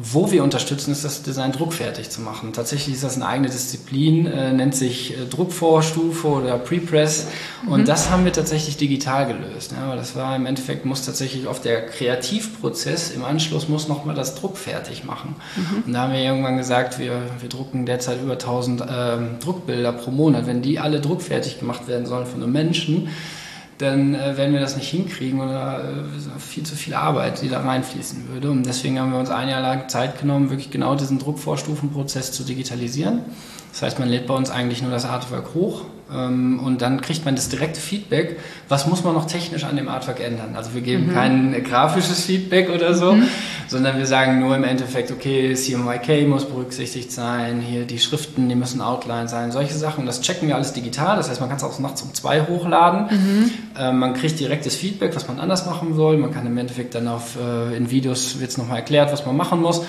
[0.00, 2.52] Wo wir unterstützen, ist das Design druckfertig zu machen.
[2.52, 7.26] Tatsächlich ist das eine eigene Disziplin, äh, nennt sich äh, Druckvorstufe oder Prepress.
[7.66, 7.84] Und mhm.
[7.84, 9.72] das haben wir tatsächlich digital gelöst.
[9.72, 14.14] Ja, weil das war im Endeffekt, muss tatsächlich auf der Kreativprozess im Anschluss muss nochmal
[14.14, 15.34] das Druck fertig machen.
[15.56, 15.82] Mhm.
[15.86, 20.12] Und da haben wir irgendwann gesagt, wir, wir drucken derzeit über 1000 ähm, Druckbilder pro
[20.12, 20.46] Monat.
[20.46, 23.08] Wenn die alle druckfertig gemacht werden sollen von einem Menschen,
[23.78, 27.60] dann äh, werden wir das nicht hinkriegen oder äh, viel zu viel Arbeit, die da
[27.60, 28.50] reinfließen würde.
[28.50, 32.42] Und deswegen haben wir uns ein Jahr lang Zeit genommen, wirklich genau diesen Druckvorstufenprozess zu
[32.44, 33.20] digitalisieren.
[33.72, 37.24] Das heißt, man lädt bei uns eigentlich nur das Artwork hoch ähm, und dann kriegt
[37.24, 38.38] man das direkte Feedback,
[38.68, 40.56] was muss man noch technisch an dem Artwork ändern.
[40.56, 41.14] Also wir geben mhm.
[41.14, 43.28] kein grafisches Feedback oder so, mhm.
[43.68, 48.54] Sondern wir sagen nur im Endeffekt, okay, CMYK muss berücksichtigt sein, hier die Schriften, die
[48.54, 50.00] müssen Outline sein, solche Sachen.
[50.00, 52.40] Und das checken wir alles digital, das heißt, man kann es auch nachts um zwei
[52.40, 53.06] hochladen.
[53.10, 53.50] Mhm.
[53.78, 56.16] Ähm, man kriegt direktes Feedback, was man anders machen soll.
[56.16, 59.36] Man kann im Endeffekt dann auf, äh, in Videos wird es nochmal erklärt, was man
[59.36, 59.82] machen muss.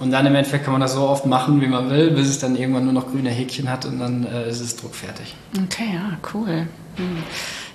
[0.00, 2.38] Und dann im Endeffekt kann man das so oft machen, wie man will, bis es
[2.38, 5.34] dann irgendwann nur noch grüne Häkchen hat und dann äh, ist es druckfertig.
[5.64, 6.66] Okay, ja, cool.
[6.96, 7.18] Hm.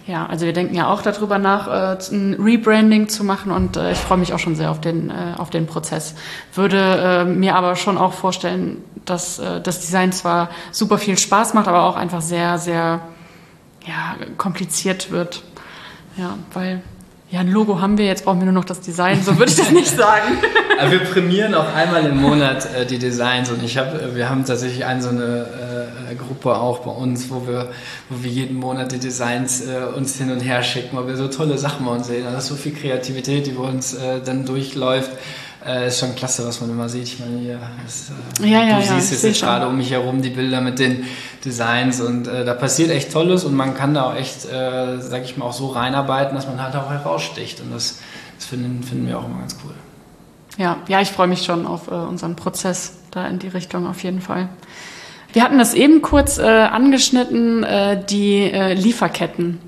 [0.08, 3.92] Ja, also wir denken ja auch darüber nach, äh, ein Rebranding zu machen und äh,
[3.92, 6.14] ich freue mich auch schon sehr auf den, äh, auf den Prozess.
[6.54, 11.56] Würde äh, mir aber schon auch vorstellen, dass äh, das Design zwar super viel Spaß
[11.56, 13.02] macht, aber auch einfach sehr, sehr
[13.88, 15.44] ja, kompliziert wird.
[16.18, 16.84] Ja, weil
[17.36, 19.58] ja, ein Logo haben wir, jetzt brauchen wir nur noch das Design, so würde ich
[19.58, 20.38] das nicht sagen.
[20.80, 24.46] Aber wir prämieren auch einmal im Monat äh, die Designs und ich habe, wir haben
[24.46, 25.46] tatsächlich eine so eine
[26.10, 27.72] äh, Gruppe auch bei uns, wo wir,
[28.08, 31.28] wo wir jeden Monat die Designs äh, uns hin und her schicken, weil wir so
[31.28, 32.24] tolle Sachen bei uns sehen.
[32.24, 35.12] Da ist so viel Kreativität, die bei uns äh, dann durchläuft.
[35.66, 37.04] Äh, ist schon klasse, was man immer sieht.
[37.04, 40.22] Ich meine, hier, ist, äh, ja, ja, du ja, siehst jetzt gerade um mich herum
[40.22, 41.06] die Bilder mit den
[41.44, 45.24] Designs und äh, da passiert echt Tolles und man kann da auch echt, äh, sag
[45.24, 48.00] ich mal, auch so reinarbeiten, dass man halt auch heraussticht und das,
[48.38, 49.74] das finden, finden wir auch immer ganz cool.
[50.58, 54.04] Ja, ja, ich freue mich schon auf äh, unseren Prozess da in die Richtung auf
[54.04, 54.50] jeden Fall.
[55.34, 59.60] Wir hatten das eben kurz äh, angeschnitten, äh, die Lieferketten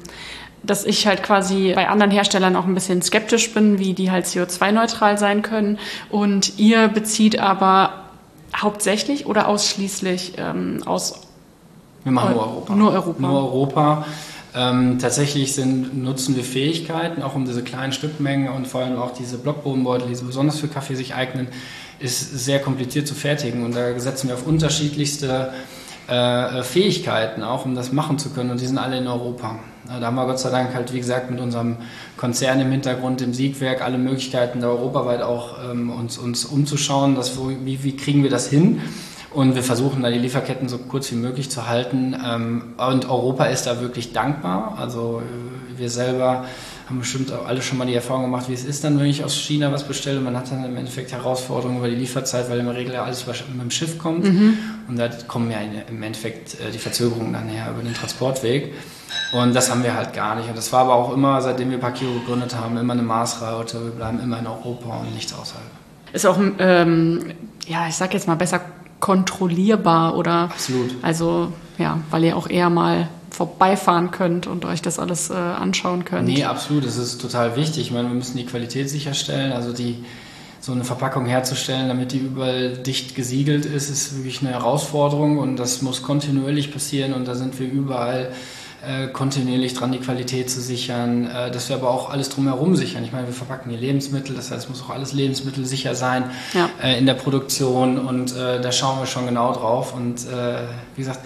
[0.63, 4.25] dass ich halt quasi bei anderen Herstellern auch ein bisschen skeptisch bin, wie die halt
[4.25, 5.79] CO2-neutral sein können.
[6.09, 8.05] Und ihr bezieht aber
[8.55, 11.21] hauptsächlich oder ausschließlich ähm, aus
[12.03, 12.75] wir machen nur Europa.
[12.75, 13.21] Nur Europa.
[13.21, 14.05] Nur Europa.
[14.55, 19.11] Ähm, tatsächlich sind, nutzen wir Fähigkeiten, auch um diese kleinen Stückmengen und vor allem auch
[19.11, 21.49] diese Blockbodenbeutel, die so besonders für Kaffee sich eignen,
[21.99, 23.65] ist sehr kompliziert zu fertigen.
[23.65, 25.53] Und da setzen wir auf unterschiedlichste
[26.07, 28.49] äh, Fähigkeiten auch, um das machen zu können.
[28.49, 29.59] Und die sind alle in Europa.
[29.87, 31.77] Da haben wir Gott sei Dank halt, wie gesagt, mit unserem
[32.17, 37.37] Konzern im Hintergrund, dem Siegwerk, alle Möglichkeiten, da europaweit auch ähm, uns, uns umzuschauen, dass,
[37.37, 38.81] wo, wie, wie kriegen wir das hin.
[39.33, 42.15] Und wir versuchen da die Lieferketten so kurz wie möglich zu halten.
[42.25, 44.77] Ähm, und Europa ist da wirklich dankbar.
[44.79, 46.45] Also äh, wir selber
[46.87, 49.23] haben bestimmt auch alle schon mal die Erfahrung gemacht, wie es ist dann, wenn ich
[49.23, 50.21] aus China was bestelle.
[50.21, 53.71] Man hat dann im Endeffekt Herausforderungen über die Lieferzeit, weil im Regel alles mit dem
[53.71, 54.23] Schiff kommt.
[54.23, 54.57] Mhm.
[54.87, 55.57] Und da kommen ja
[55.89, 58.73] im Endeffekt äh, die Verzögerungen dann her über den Transportweg.
[59.33, 60.47] Und das haben wir halt gar nicht.
[60.47, 63.83] Und das war aber auch immer, seitdem wir Pakio gegründet haben, immer eine Maßraute.
[63.83, 65.65] Wir bleiben immer in Europa und nichts außerhalb.
[66.13, 67.33] Ist auch, ähm,
[67.67, 68.61] ja, ich sag jetzt mal besser
[69.01, 70.43] kontrollierbar oder.
[70.43, 70.95] Absolut.
[71.01, 76.05] Also, ja, weil ihr auch eher mal vorbeifahren könnt und euch das alles äh, anschauen
[76.05, 76.27] könnt.
[76.27, 76.85] Nee, absolut.
[76.85, 77.83] Das ist total wichtig.
[77.83, 79.51] Ich meine, wir müssen die Qualität sicherstellen.
[79.51, 80.03] Also die,
[80.59, 85.57] so eine Verpackung herzustellen, damit die überall dicht gesiegelt ist, ist wirklich eine Herausforderung und
[85.57, 88.31] das muss kontinuierlich passieren und da sind wir überall
[88.85, 93.03] äh, kontinuierlich dran, die Qualität zu sichern, äh, dass wir aber auch alles drumherum sichern.
[93.03, 96.69] Ich meine, wir verpacken hier Lebensmittel, das heißt, es muss auch alles lebensmittelsicher sein ja.
[96.83, 100.59] äh, in der Produktion und äh, da schauen wir schon genau drauf und äh,
[100.95, 101.21] wie gesagt,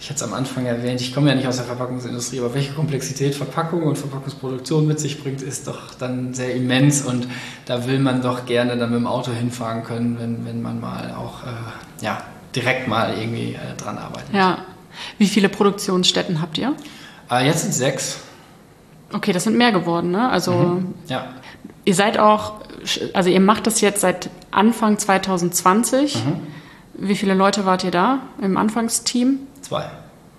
[0.00, 2.72] ich hatte es am Anfang erwähnt, ich komme ja nicht aus der Verpackungsindustrie, aber welche
[2.72, 7.28] Komplexität Verpackung und Verpackungsproduktion mit sich bringt, ist doch dann sehr immens und
[7.66, 11.14] da will man doch gerne dann mit dem Auto hinfahren können, wenn, wenn man mal
[11.16, 12.22] auch äh, ja,
[12.56, 14.34] direkt mal irgendwie äh, dran arbeitet.
[14.34, 14.58] Ja.
[15.18, 16.74] Wie viele Produktionsstätten habt ihr?
[17.30, 18.20] Äh, jetzt sind sechs.
[19.12, 20.28] Okay, das sind mehr geworden, ne?
[20.30, 20.94] Also Mhm.
[21.08, 21.26] Ja.
[21.84, 22.54] ihr seid auch,
[23.12, 26.16] also ihr macht das jetzt seit Anfang 2020.
[26.16, 26.20] Mhm.
[26.94, 29.40] Wie viele Leute wart ihr da im Anfangsteam?
[29.70, 29.84] Zwei.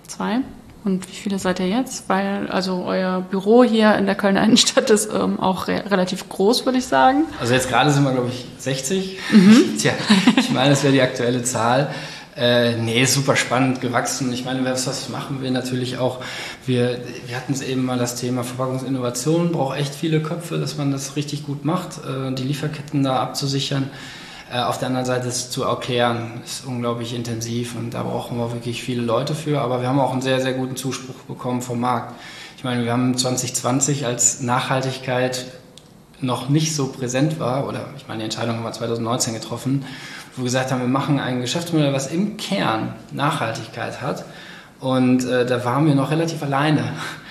[0.07, 0.39] Zwei.
[0.83, 2.09] Und wie viele seid ihr jetzt?
[2.09, 6.65] Weil also euer Büro hier in der Kölner Innenstadt ist ähm, auch re relativ groß,
[6.65, 7.23] würde ich sagen.
[7.39, 9.19] Also jetzt gerade sind wir, glaube ich, 60.
[9.31, 9.75] Mhm.
[9.79, 9.93] Tja,
[10.35, 11.93] ich meine, das wäre die aktuelle Zahl.
[12.35, 14.33] Äh, nee, super spannend gewachsen.
[14.33, 16.19] Ich meine, was, was machen wir natürlich auch?
[16.65, 20.91] Wir, wir hatten es eben mal das Thema Verpackungsinnovation, braucht echt viele Köpfe, dass man
[20.91, 23.89] das richtig gut macht, äh, die Lieferketten da abzusichern.
[24.51, 28.51] Äh, auf der anderen Seite es zu erklären, ist unglaublich intensiv und da brauchen wir
[28.51, 29.61] wirklich viele Leute für.
[29.61, 32.15] Aber wir haben auch einen sehr, sehr guten Zuspruch bekommen vom Markt.
[32.57, 35.45] Ich meine, wir haben 2020 als Nachhaltigkeit
[36.19, 39.85] noch nicht so präsent war, oder ich meine, die Entscheidung haben wir 2019 getroffen,
[40.35, 44.25] wo wir gesagt haben, wir machen ein Geschäftsmodell, was im Kern Nachhaltigkeit hat.
[44.79, 46.83] Und äh, da waren wir noch relativ alleine.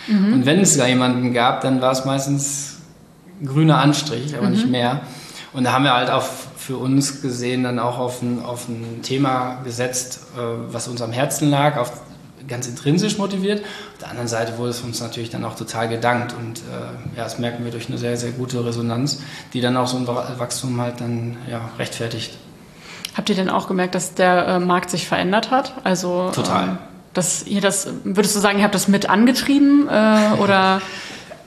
[0.08, 2.78] Und wenn es da jemanden gab, dann war es meistens
[3.44, 5.02] grüner Anstrich, aber nicht mehr.
[5.52, 6.24] Und da haben wir halt auch
[6.60, 10.40] für uns gesehen dann auch auf ein, auf ein Thema gesetzt, äh,
[10.72, 11.92] was uns am Herzen lag, auf,
[12.48, 13.60] ganz intrinsisch motiviert.
[13.92, 17.24] Auf der anderen Seite wurde es uns natürlich dann auch total gedankt und äh, ja,
[17.24, 19.22] das merken wir durch eine sehr, sehr gute Resonanz,
[19.54, 22.36] die dann auch so ein Wachstum halt dann ja, rechtfertigt.
[23.16, 25.74] Habt ihr denn auch gemerkt, dass der äh, Markt sich verändert hat?
[25.84, 26.68] Also Total.
[26.68, 26.78] ähm,
[27.14, 30.82] dass ihr das, würdest du sagen, ihr habt das mit angetrieben äh, oder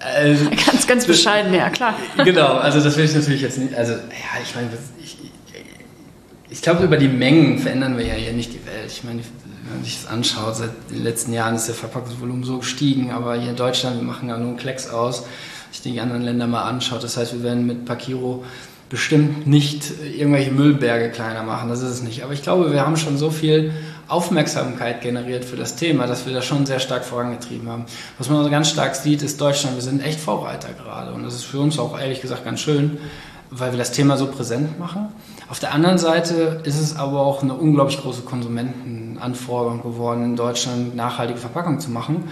[0.03, 0.35] Äh,
[0.65, 1.53] ganz, ganz bescheiden?
[1.53, 1.95] Ja, klar.
[2.23, 3.73] genau, also das will ich natürlich jetzt nicht.
[3.73, 4.69] Also, ja, ich meine,
[5.01, 5.17] ich,
[6.49, 8.91] ich, glaube, über die Mengen verändern wir ja hier nicht die Welt.
[8.91, 12.59] Ich meine, wenn man sich das anschaut, seit den letzten Jahren ist der Verpackungsvolumen so
[12.59, 15.21] gestiegen, aber hier in Deutschland, wir machen ja nur einen Klecks aus.
[15.21, 18.43] Wenn sich die anderen Länder mal anschaut, das heißt, wir werden mit Pakiro
[18.89, 22.23] bestimmt nicht irgendwelche Müllberge kleiner machen, das ist es nicht.
[22.23, 23.71] Aber ich glaube, wir haben schon so viel
[24.07, 27.85] Aufmerksamkeit generiert für das Thema, dass wir das schon sehr stark vorangetrieben haben.
[28.17, 31.35] Was man also ganz stark sieht, ist Deutschland, wir sind echt Vorreiter gerade und das
[31.35, 32.97] ist für uns auch ehrlich gesagt ganz schön,
[33.49, 35.09] weil wir das Thema so präsent machen.
[35.49, 40.95] Auf der anderen Seite ist es aber auch eine unglaublich große Konsumentenanforderung geworden, in Deutschland
[40.95, 42.23] nachhaltige Verpackung zu machen.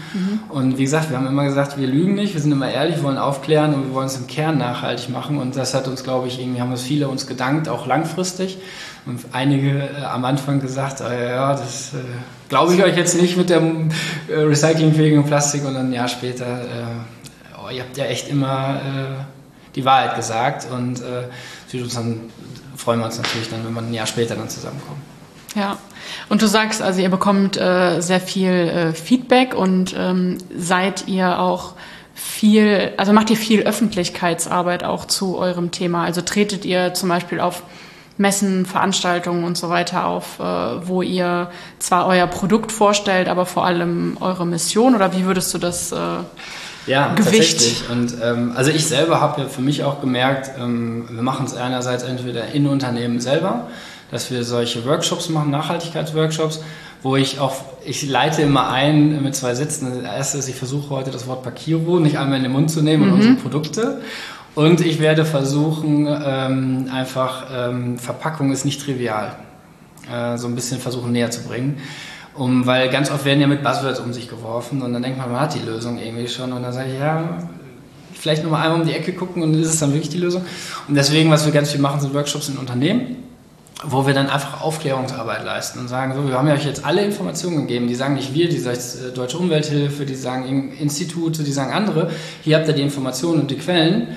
[0.49, 3.03] Und wie gesagt, wir haben immer gesagt, wir lügen nicht, wir sind immer ehrlich, wir
[3.03, 5.37] wollen aufklären und wir wollen es im Kern nachhaltig machen.
[5.37, 8.57] Und das hat uns, glaube ich, irgendwie haben es viele uns gedankt, auch langfristig.
[9.05, 11.97] Und einige äh, am Anfang gesagt, äh, ja, das äh,
[12.49, 13.89] glaube ich euch jetzt nicht mit dem
[14.27, 19.23] äh, recyclingfähigen Plastik und ein Jahr später, äh, oh, ihr habt ja echt immer äh,
[19.75, 22.19] die Wahrheit gesagt und äh, uns dann
[22.75, 25.01] freuen wir uns natürlich dann, wenn wir ein Jahr später dann zusammenkommen.
[25.55, 25.77] Ja.
[26.29, 31.73] Und du sagst, also ihr bekommt sehr viel Feedback und ähm, seid ihr auch
[32.15, 36.03] viel, also macht ihr viel Öffentlichkeitsarbeit auch zu eurem Thema?
[36.03, 37.63] Also tretet ihr zum Beispiel auf
[38.21, 43.65] Messen, Veranstaltungen und so weiter auf, äh, wo ihr zwar euer Produkt vorstellt, aber vor
[43.65, 45.91] allem eure Mission oder wie würdest du das?
[45.91, 45.97] Äh,
[46.87, 47.57] Ja, Gewicht.
[47.59, 47.89] tatsächlich.
[47.89, 51.55] Und ähm, also ich selber habe ja für mich auch gemerkt, ähm, wir machen es
[51.55, 53.67] einerseits entweder in Unternehmen selber,
[54.11, 56.61] dass wir solche Workshops machen, Nachhaltigkeitsworkshops,
[57.03, 60.03] wo ich auch, ich leite immer ein mit zwei Sätzen.
[60.03, 62.81] Das erste ist, ich versuche heute das Wort Pakiro nicht einmal in den Mund zu
[62.81, 64.01] nehmen und unsere Produkte.
[64.53, 69.33] Und ich werde versuchen, ähm, einfach, ähm, Verpackung ist nicht trivial,
[70.11, 71.77] äh, so ein bisschen versuchen näher zu bringen.
[72.33, 75.29] Um, weil ganz oft werden ja mit Buzzwords um sich geworfen und dann denkt man,
[75.29, 77.39] man hat die Lösung irgendwie schon und dann sage ich, ja,
[78.13, 80.43] vielleicht nur mal einmal um die Ecke gucken und ist es dann wirklich die Lösung.
[80.87, 83.17] Und deswegen, was wir ganz viel machen, sind Workshops in Unternehmen,
[83.83, 87.03] wo wir dann einfach Aufklärungsarbeit leisten und sagen, so, wir haben ja euch jetzt alle
[87.03, 91.43] Informationen gegeben, die sagen nicht wir, die sagt äh, Deutsche Umwelthilfe, die sagen In- Institute,
[91.43, 92.11] die sagen andere,
[92.43, 94.07] hier habt ihr die Informationen und die Quellen,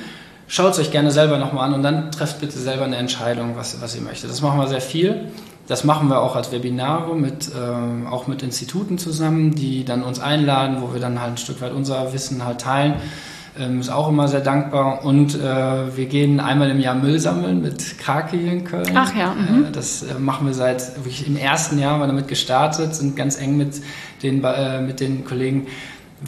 [0.47, 3.81] schaut es euch gerne selber nochmal an und dann trefft bitte selber eine Entscheidung, was,
[3.81, 4.31] was ihr möchtet.
[4.31, 5.29] Das machen wir sehr viel.
[5.67, 10.21] Das machen wir auch als Webinare mit, ähm, auch mit Instituten zusammen, die dann uns
[10.21, 12.97] einladen, wo wir dann halt ein Stück weit unser Wissen halt teilen.
[13.59, 15.05] Ähm, ist auch immer sehr dankbar.
[15.05, 18.91] Und äh, wir gehen einmal im Jahr Müll sammeln mit Krake hier in Köln.
[18.95, 19.67] Ach ja, mhm.
[19.67, 23.17] Äh, das äh, machen wir seit wirklich im ersten Jahr, haben wir damit gestartet, sind
[23.17, 23.81] ganz eng mit
[24.23, 25.69] den, äh, mit den Kollegen,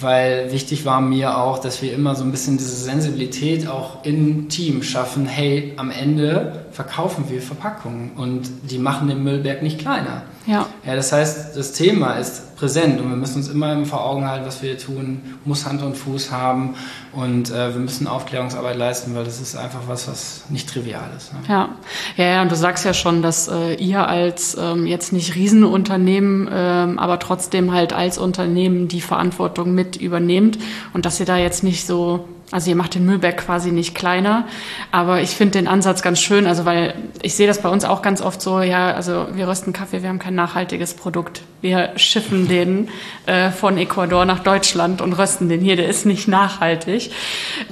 [0.01, 4.49] weil wichtig war mir auch, dass wir immer so ein bisschen diese Sensibilität auch im
[4.49, 5.27] Team schaffen.
[5.27, 10.23] Hey, am Ende verkaufen wir Verpackungen und die machen den Müllberg nicht kleiner.
[10.47, 10.67] ja.
[10.85, 14.47] Ja, das heißt, das Thema ist präsent und wir müssen uns immer vor Augen halten,
[14.47, 16.75] was wir tun, muss Hand und Fuß haben
[17.13, 21.33] und äh, wir müssen Aufklärungsarbeit leisten, weil das ist einfach was, was nicht trivial ist.
[21.33, 21.41] Ne?
[21.49, 21.69] Ja.
[22.17, 26.49] ja, ja, und du sagst ja schon, dass äh, ihr als ähm, jetzt nicht Riesenunternehmen,
[26.51, 30.59] ähm, aber trotzdem halt als Unternehmen die Verantwortung mit übernehmt
[30.95, 34.47] und dass ihr da jetzt nicht so also ihr macht den Müllberg quasi nicht kleiner,
[34.93, 38.03] aber ich finde den Ansatz ganz schön, also weil ich sehe das bei uns auch
[38.03, 41.43] ganz oft so, ja, also wir rösten Kaffee, wir haben kein nachhaltiges Produkt.
[41.61, 42.89] Wir schiffen den
[43.27, 47.11] äh, von Ecuador nach Deutschland und rösten den hier, der ist nicht nachhaltig.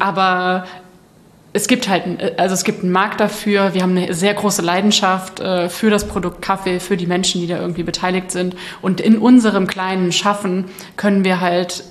[0.01, 0.64] Aber
[1.57, 2.02] es gibt halt,
[2.36, 3.74] also es gibt einen Markt dafür.
[3.74, 7.46] Wir haben eine sehr große Leidenschaft äh, für das Produkt Kaffee, für die Menschen, die
[7.46, 8.57] da irgendwie beteiligt sind.
[8.82, 10.64] Und in unserem kleinen Schaffen
[10.96, 11.84] können wir halt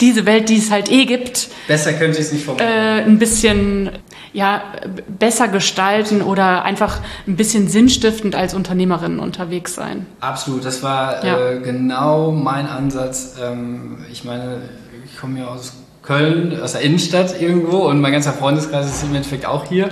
[0.00, 3.18] diese Welt, die es halt eh gibt, besser könnte ich es nicht formulieren, äh, ein
[3.18, 3.90] bisschen
[4.32, 4.62] ja
[5.06, 10.06] besser gestalten oder einfach ein bisschen sinnstiftend als Unternehmerin unterwegs sein.
[10.20, 11.50] Absolut, das war ja.
[11.50, 13.36] äh, genau mein Ansatz.
[13.42, 14.62] Ähm, ich meine,
[15.04, 15.74] ich komme ja aus
[16.10, 19.90] Köln, aus der Innenstadt irgendwo und mein ganzer Freundeskreis ist im Endeffekt auch hier.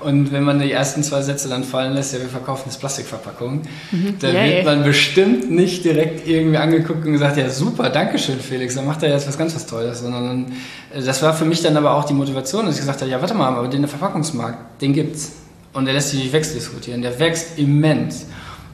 [0.00, 3.62] Und wenn man die ersten zwei Sätze dann fallen lässt, ja, wir verkaufen jetzt Plastikverpackungen,
[3.90, 4.14] mhm.
[4.18, 4.46] dann yeah.
[4.46, 8.86] wird man bestimmt nicht direkt irgendwie angeguckt und gesagt, ja super, danke schön Felix, dann
[8.86, 10.00] macht er jetzt was ganz was Tolles.
[10.00, 10.52] Sondern
[10.94, 13.20] äh, das war für mich dann aber auch die Motivation, dass ich gesagt habe, ja
[13.20, 15.32] warte mal, aber den Verpackungsmarkt, den gibt's.
[15.74, 18.24] Und der lässt sich nicht wegdiskutieren, der wächst immens.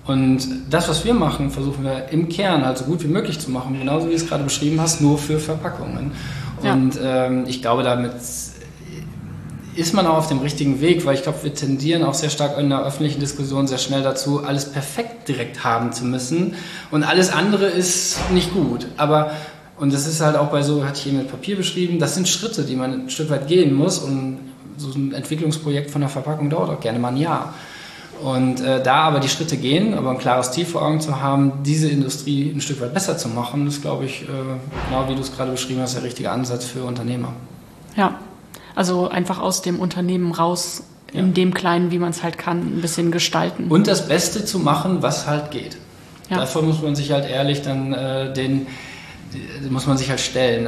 [0.07, 3.51] Und das, was wir machen, versuchen wir im Kern halt so gut wie möglich zu
[3.51, 6.13] machen, genauso wie du es gerade beschrieben hast, nur für Verpackungen.
[6.63, 8.13] Und ähm, ich glaube, damit
[9.77, 12.59] ist man auch auf dem richtigen Weg, weil ich glaube, wir tendieren auch sehr stark
[12.59, 16.55] in der öffentlichen Diskussion sehr schnell dazu, alles perfekt direkt haben zu müssen.
[16.91, 18.87] Und alles andere ist nicht gut.
[18.97, 19.33] Aber,
[19.79, 22.29] und das ist halt auch bei so, hatte ich eben mit Papier beschrieben, das sind
[22.29, 23.99] Schritte, die man ein Stück weit gehen muss.
[23.99, 24.39] Und
[24.77, 27.55] so ein Entwicklungsprojekt von der Verpackung dauert auch gerne mal ein Jahr.
[28.23, 31.63] Und äh, da aber die Schritte gehen, aber ein klares Ziel vor Augen zu haben,
[31.65, 34.27] diese Industrie ein Stück weit besser zu machen, ist, glaube ich, äh,
[34.89, 37.33] genau wie du es gerade beschrieben hast, der richtige Ansatz für Unternehmer.
[37.97, 38.19] Ja,
[38.75, 41.21] also einfach aus dem Unternehmen raus, ja.
[41.21, 43.69] in dem Kleinen, wie man es halt kann, ein bisschen gestalten.
[43.69, 45.77] Und das Beste zu machen, was halt geht.
[46.31, 46.39] Ja.
[46.39, 48.67] Davor muss man sich halt ehrlich dann äh, den,
[49.71, 50.67] muss man sich halt stellen.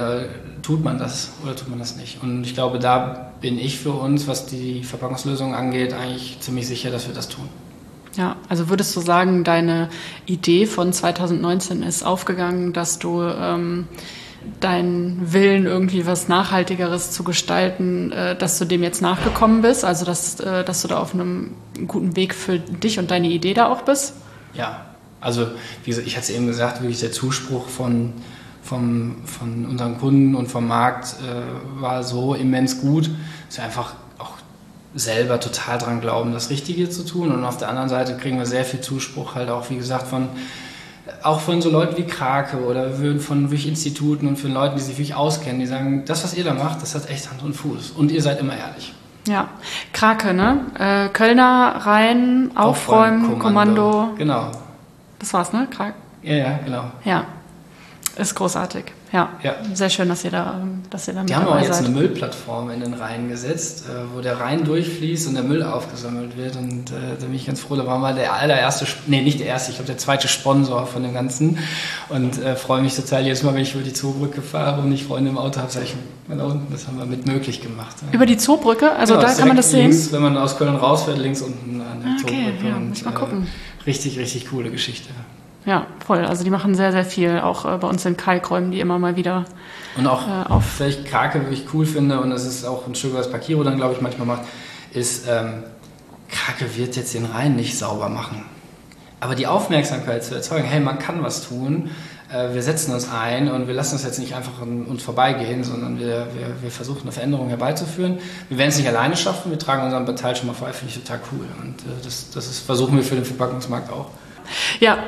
[0.67, 2.21] Tut man das oder tut man das nicht?
[2.25, 6.91] Und ich glaube, da bin ich für uns, was die Verpackungslösung angeht, eigentlich ziemlich sicher,
[6.91, 7.49] dass wir das tun.
[8.17, 9.91] Ja, also würdest du sagen, deine
[10.27, 13.87] Idee von 2019 ist aufgegangen, dass du ähm,
[14.59, 19.85] deinen Willen, irgendwie was Nachhaltigeres zu gestalten, äh, dass du dem jetzt nachgekommen bist?
[19.85, 21.55] Also, dass, äh, dass du da auf einem
[21.87, 24.15] guten Weg für dich und deine Idee da auch bist?
[24.53, 24.87] Ja,
[25.21, 25.47] also,
[25.85, 28.15] wie gesagt, ich hatte es eben gesagt, wirklich der Zuspruch von
[28.67, 33.11] vom, von unseren Kunden und vom Markt äh, war so immens gut,
[33.47, 34.33] dass wir einfach auch
[34.95, 37.33] selber total dran glauben, das Richtige zu tun.
[37.33, 40.29] Und auf der anderen Seite kriegen wir sehr viel Zuspruch halt auch, wie gesagt, von
[41.23, 44.99] auch von so Leuten wie Krake oder von wirklich Instituten und von Leuten, die sich
[44.99, 47.93] wirklich auskennen, die sagen, das, was ihr da macht, das hat echt Hand und Fuß.
[47.93, 48.93] Und ihr seid immer ehrlich.
[49.29, 49.49] Ja,
[49.93, 50.61] Krake, ne?
[50.79, 53.91] Äh, Kölner rein, Aufräumen, Kommando.
[53.91, 54.15] Kommando.
[54.19, 54.51] Genau.
[55.19, 55.67] Das war's, ne?
[55.71, 55.95] Krake.
[56.23, 56.85] Ja, ja, genau.
[57.05, 57.25] Ja.
[58.17, 58.85] Ist großartig.
[59.13, 59.29] Ja.
[59.43, 59.57] ja.
[59.75, 61.85] Sehr schön, dass ihr da, dass ihr da mit Die haben auch jetzt seid.
[61.85, 66.37] eine Müllplattform in den Rhein gesetzt, äh, wo der Rhein durchfließt und der Müll aufgesammelt
[66.37, 66.57] wird.
[66.57, 69.49] Und äh, da bin ich ganz froh, da waren wir der allererste, nee, nicht der
[69.49, 71.59] erste, ich glaube der zweite Sponsor von dem Ganzen.
[72.09, 75.05] Und äh, freue mich total jedes Mal, wenn ich über die Zoobrücke fahre und ich
[75.05, 75.95] Freunde im Auto habe, sage ich,
[76.27, 77.97] mal da unten, das haben wir mit möglich gemacht.
[78.13, 78.93] Über die Zoobrücke?
[78.93, 79.91] Also genau, da kann man das sehen?
[79.91, 82.69] Links, wenn man aus Köln rausfährt, links unten an der okay, Zoobrücke.
[82.69, 83.47] Ja, und, muss mal gucken.
[83.47, 85.11] Äh, richtig, richtig coole Geschichte.
[85.67, 86.25] Ja, voll.
[86.25, 89.17] Also die machen sehr, sehr viel, auch äh, bei uns in Kalkräumen, die immer mal
[89.17, 89.45] wieder
[89.97, 92.95] Und auch, äh, auf vielleicht Krake, was ich cool finde, und das ist auch ein
[92.95, 94.43] Stück, was Pakiro dann, glaube ich, manchmal macht,
[94.93, 95.65] ist, ähm,
[96.31, 98.45] Krake wird jetzt den Rhein nicht sauber machen.
[99.19, 101.91] Aber die Aufmerksamkeit zu erzeugen, hey, man kann was tun,
[102.33, 105.65] äh, wir setzen uns ein und wir lassen uns jetzt nicht einfach an uns vorbeigehen,
[105.65, 108.19] sondern wir, wir, wir versuchen eine Veränderung herbeizuführen.
[108.49, 111.03] Wir werden es nicht alleine schaffen, wir tragen unseren Teil schon mal vor, finde ich
[111.03, 111.47] total cool.
[111.61, 114.11] Und äh, das, das ist, versuchen wir für den Verpackungsmarkt auch.
[114.79, 114.99] Ja,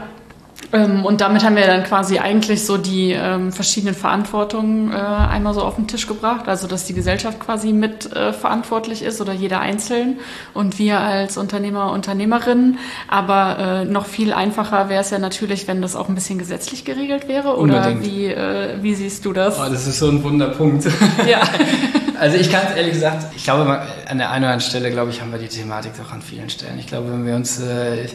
[0.70, 5.54] ähm, und damit haben wir dann quasi eigentlich so die ähm, verschiedenen Verantwortungen äh, einmal
[5.54, 6.46] so auf den Tisch gebracht.
[6.46, 10.18] Also, dass die Gesellschaft quasi mit äh, verantwortlich ist oder jeder einzeln
[10.52, 12.78] und wir als Unternehmer, Unternehmerinnen.
[13.09, 16.84] Aber äh, noch viel einfacher wäre es ja natürlich, wenn das auch ein bisschen gesetzlich
[16.84, 17.56] geregelt wäre.
[17.56, 19.59] Oder wie, äh, wie siehst du das?
[19.59, 20.86] Oh, das ist so ein Wunderpunkt.
[21.28, 21.40] Ja.
[22.20, 25.11] also, ich kann es ehrlich gesagt, ich glaube, an der einen oder anderen Stelle, glaube
[25.11, 26.78] ich, haben wir die Thematik doch an vielen Stellen.
[26.78, 28.09] Ich glaube, wenn wir uns äh, äh,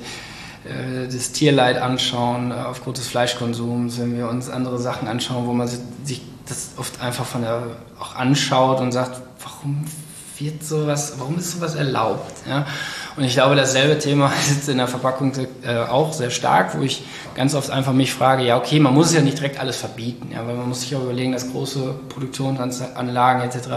[1.11, 5.68] das Tierleid anschauen äh, aufgrund des Fleischkonsums, wenn wir uns andere Sachen anschauen, wo man
[5.68, 7.64] sich das oft einfach von der
[7.99, 9.86] auch anschaut und sagt, warum
[10.39, 12.47] wird sowas, warum ist sowas erlaubt?
[12.47, 12.66] Ja?
[13.16, 15.34] Und ich glaube, dasselbe Thema ist in der Verpackung
[15.66, 17.03] äh, auch sehr stark, wo ich
[17.36, 20.30] ganz oft einfach mich frage, ja, okay, man muss es ja nicht direkt alles verbieten,
[20.34, 23.68] ja, weil man muss sich auch überlegen, dass große Produktionsanlagen etc.,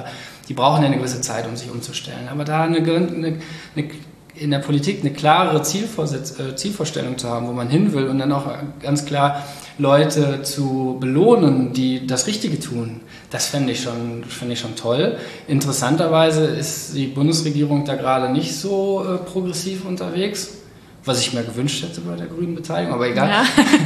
[0.49, 2.29] die brauchen ja eine gewisse Zeit, um sich umzustellen.
[2.31, 3.41] Aber da eine, eine,
[3.75, 3.91] eine
[4.39, 8.33] in der Politik eine klare äh, Zielvorstellung zu haben, wo man hin will und dann
[8.33, 8.47] auch
[8.83, 9.43] ganz klar
[9.79, 15.17] Leute zu belohnen, die das Richtige tun, das fände ich, schon, fänd ich schon toll.
[15.49, 20.59] Interessanterweise ist die Bundesregierung da gerade nicht so äh, progressiv unterwegs,
[21.05, 23.29] was ich mir gewünscht hätte bei der grünen Beteiligung, aber egal.
[23.29, 23.45] Ja.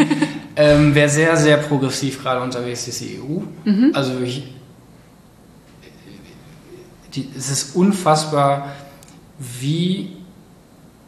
[0.57, 3.41] ähm, wer sehr, sehr progressiv gerade unterwegs ist, die EU.
[3.69, 3.91] Mhm.
[3.93, 4.55] Also ich,
[7.15, 8.73] die, es ist unfassbar,
[9.39, 10.20] wie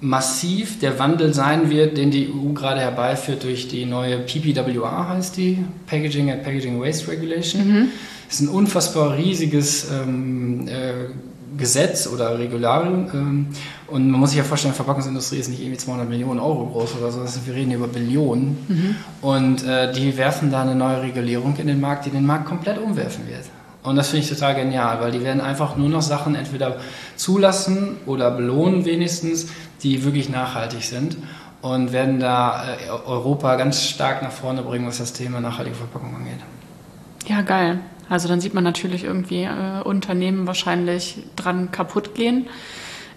[0.02, 5.36] massiv der Wandel sein wird, den die EU gerade herbeiführt durch die neue PPWR, heißt
[5.36, 7.66] die, Packaging and Packaging Waste Regulation.
[7.66, 7.88] Mhm.
[8.26, 11.12] Das ist ein unfassbar riesiges ähm, äh,
[11.56, 13.10] Gesetz oder Regularium.
[13.14, 13.46] Ähm,
[13.86, 16.96] und man muss sich ja vorstellen, die Verpackungsindustrie ist nicht irgendwie 200 Millionen Euro groß
[17.00, 18.56] oder so, wir reden über Billionen.
[18.66, 18.96] Mhm.
[19.20, 22.78] Und äh, die werfen da eine neue Regulierung in den Markt, die den Markt komplett
[22.78, 23.44] umwerfen wird.
[23.82, 26.76] Und das finde ich total genial, weil die werden einfach nur noch Sachen entweder
[27.16, 29.48] zulassen oder belohnen wenigstens,
[29.82, 31.16] die wirklich nachhaltig sind
[31.62, 36.14] und werden da äh, Europa ganz stark nach vorne bringen, was das Thema nachhaltige Verpackung
[36.14, 36.40] angeht.
[37.26, 37.80] Ja, geil.
[38.08, 42.46] Also dann sieht man natürlich irgendwie äh, Unternehmen wahrscheinlich dran kaputt gehen,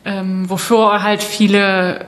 [0.06, 2.06] ähm, wofür halt viele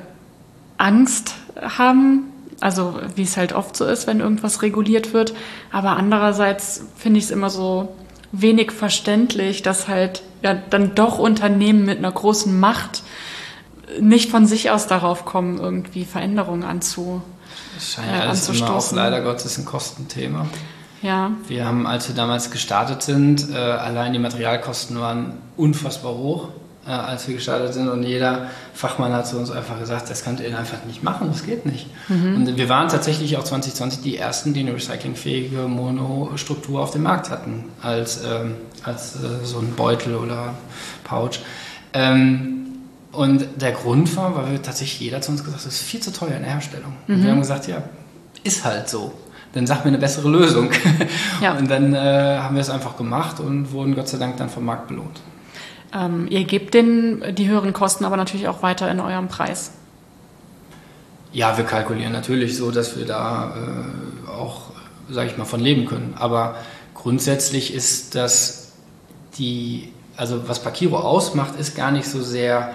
[0.77, 2.31] Angst haben.
[2.59, 5.33] Also wie es halt oft so ist, wenn irgendwas reguliert wird.
[5.71, 7.89] Aber andererseits finde ich es immer so
[8.31, 13.03] wenig verständlich, dass halt ja dann doch Unternehmen mit einer großen Macht
[13.99, 17.21] nicht von sich aus darauf kommen, irgendwie Veränderungen anzu,
[17.77, 20.47] das scheint äh, alles immer auch leider Gottes ein Kostenthema.
[21.03, 21.31] Ja.
[21.47, 26.49] Wir haben, als wir damals gestartet sind, äh, allein die Materialkosten waren unfassbar hoch,
[26.87, 27.89] äh, als wir gestartet sind.
[27.89, 31.45] Und jeder Fachmann hat zu uns einfach gesagt, das könnt ihr einfach nicht machen, das
[31.45, 31.87] geht nicht.
[32.07, 32.35] Mhm.
[32.35, 37.29] Und wir waren tatsächlich auch 2020 die ersten, die eine recyclingfähige Monostruktur auf dem Markt
[37.29, 40.53] hatten, als, ähm, als äh, so ein Beutel oder
[41.03, 41.39] Pouch.
[41.93, 42.53] Ähm,
[43.11, 45.99] und der Grund war, weil wir tatsächlich jeder zu uns gesagt hat, das ist viel
[45.99, 46.93] zu teuer in der Herstellung.
[47.07, 47.15] Mhm.
[47.15, 47.83] Und wir haben gesagt, ja,
[48.43, 49.11] ist halt so.
[49.53, 50.69] Dann sag mir eine bessere Lösung.
[51.41, 51.53] Ja.
[51.57, 54.65] Und dann äh, haben wir es einfach gemacht und wurden Gott sei Dank dann vom
[54.65, 55.21] Markt belohnt.
[55.93, 59.71] Ähm, ihr gebt den, die höheren Kosten aber natürlich auch weiter in eurem Preis.
[61.33, 64.71] Ja, wir kalkulieren natürlich so, dass wir da äh, auch,
[65.09, 66.15] sage ich mal, von leben können.
[66.17, 66.55] Aber
[66.93, 68.71] grundsätzlich ist das
[69.37, 72.71] die, also was Pakiro ausmacht, ist gar nicht so sehr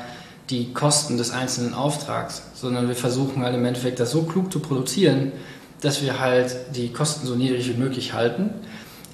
[0.51, 4.61] die Kosten des einzelnen Auftrags, sondern wir versuchen halt im Endeffekt das so klug zu
[4.61, 5.33] produzieren,
[5.81, 8.51] dass wir halt die Kosten so niedrig wie möglich halten.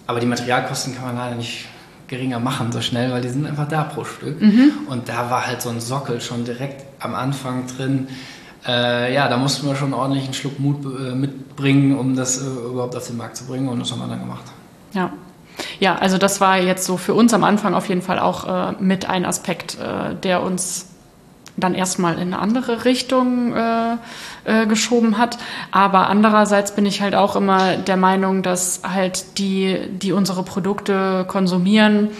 [0.06, 1.66] Aber die Materialkosten kann man leider nicht
[2.08, 4.40] geringer machen so schnell, weil die sind einfach da pro Stück.
[4.40, 4.72] Mhm.
[4.88, 8.08] Und da war halt so ein Sockel schon direkt am Anfang drin.
[8.66, 12.46] Äh, ja, da mussten wir schon ordentlich einen Schluck Mut äh, mitbringen, um das äh,
[12.46, 14.44] überhaupt auf den Markt zu bringen und das haben wir dann gemacht.
[14.92, 15.12] Ja.
[15.80, 18.72] Ja, also das war jetzt so für uns am Anfang auf jeden Fall auch äh,
[18.80, 20.86] mit ein Aspekt, äh, der uns
[21.60, 23.96] dann erstmal in eine andere Richtung äh,
[24.44, 25.38] äh, geschoben hat.
[25.70, 31.24] Aber andererseits bin ich halt auch immer der Meinung, dass halt die, die unsere Produkte
[31.28, 32.10] konsumieren,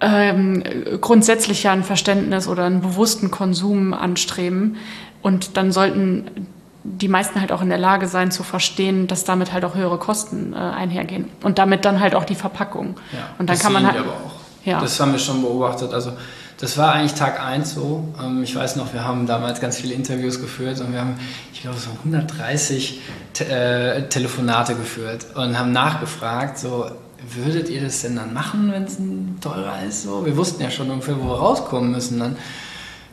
[0.00, 0.62] ähm,
[1.00, 4.76] grundsätzlich ja ein Verständnis oder einen bewussten Konsum anstreben.
[5.22, 6.46] Und dann sollten
[6.84, 9.98] die meisten halt auch in der Lage sein zu verstehen, dass damit halt auch höhere
[9.98, 11.26] Kosten äh, einhergehen.
[11.42, 12.96] Und damit dann halt auch die Verpackung.
[13.12, 13.98] Ja, und dann kann man halt.
[13.98, 14.38] Aber auch.
[14.64, 14.80] Ja.
[14.80, 15.92] Das haben wir schon beobachtet.
[15.92, 16.12] Also
[16.60, 18.04] das war eigentlich Tag 1 so.
[18.22, 21.14] Ähm, ich weiß noch, wir haben damals ganz viele Interviews geführt und wir haben,
[21.52, 23.00] ich glaube, so 130
[23.32, 26.90] Te äh, Telefonate geführt und haben nachgefragt, so,
[27.34, 28.98] würdet ihr das denn dann machen, wenn es
[29.40, 30.02] teurer ist?
[30.02, 32.36] So, wir wussten ja schon ungefähr, wo wir rauskommen müssen dann.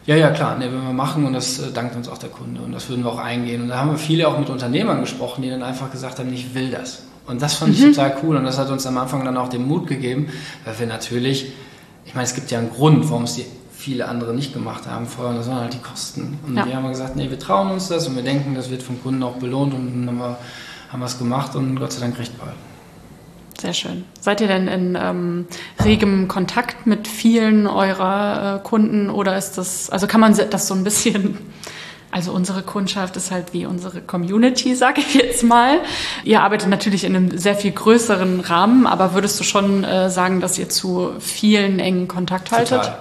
[0.07, 2.61] Ja, ja, klar, ne, würden wir machen und das äh, dankt uns auch der Kunde
[2.61, 3.61] und das würden wir auch eingehen.
[3.61, 6.55] Und da haben wir viele auch mit Unternehmern gesprochen, die dann einfach gesagt haben, ich
[6.55, 7.03] will das.
[7.27, 7.89] Und das fand mhm.
[7.89, 10.29] ich total cool und das hat uns am Anfang dann auch den Mut gegeben,
[10.63, 11.53] weil wir natürlich
[12.15, 15.05] ich meine, es gibt ja einen Grund, warum es die viele andere nicht gemacht haben
[15.05, 16.39] vorher, und das waren halt die Kosten.
[16.47, 16.65] Und ja.
[16.65, 19.21] wir haben gesagt, nee, wir trauen uns das und wir denken, das wird vom Kunden
[19.21, 22.53] auch belohnt und dann haben wir, es gemacht und Gott sei Dank recht bald.
[23.59, 24.05] Sehr schön.
[24.21, 25.45] Seid ihr denn in ähm,
[25.83, 30.73] regem Kontakt mit vielen eurer äh, Kunden oder ist das, also kann man das so
[30.73, 31.37] ein bisschen
[32.15, 35.79] also unsere Kundschaft ist halt wie unsere Community, sage ich jetzt mal.
[36.23, 40.39] Ihr arbeitet natürlich in einem sehr viel größeren Rahmen, aber würdest du schon äh, sagen,
[40.39, 42.83] dass ihr zu vielen engen Kontakt haltet?
[42.83, 42.97] Total.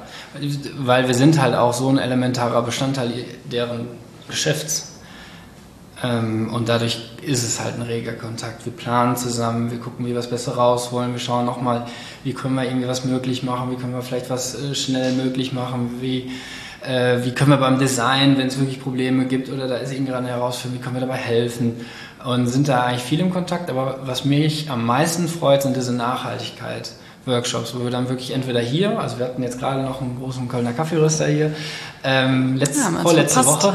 [0.78, 3.12] Weil wir sind halt auch so ein elementarer Bestandteil
[3.44, 3.86] deren
[4.28, 4.94] Geschäfts.
[6.02, 8.64] Ähm, und dadurch ist es halt ein reger Kontakt.
[8.64, 11.86] Wir planen zusammen, wir gucken, wie wir was besser rausholen, wir schauen nochmal,
[12.24, 15.52] wie können wir irgendwie was möglich machen, wie können wir vielleicht was äh, schnell möglich
[15.52, 16.32] machen, wie,
[16.86, 20.12] äh, wie können wir beim Design, wenn es wirklich Probleme gibt oder da ist irgendwie
[20.12, 21.84] eine Herausforderung, wie können wir dabei helfen
[22.24, 23.70] und sind da eigentlich viel im Kontakt.
[23.70, 26.90] Aber was mich am meisten freut, sind diese Nachhaltigkeit.
[27.26, 30.46] Workshops, wo wir dann wirklich entweder hier, also wir hatten jetzt gerade noch einen großen
[30.46, 31.52] Kölner Kaffeeröster hier,
[32.02, 33.72] ähm, letzte, ja, vorletzte Woche,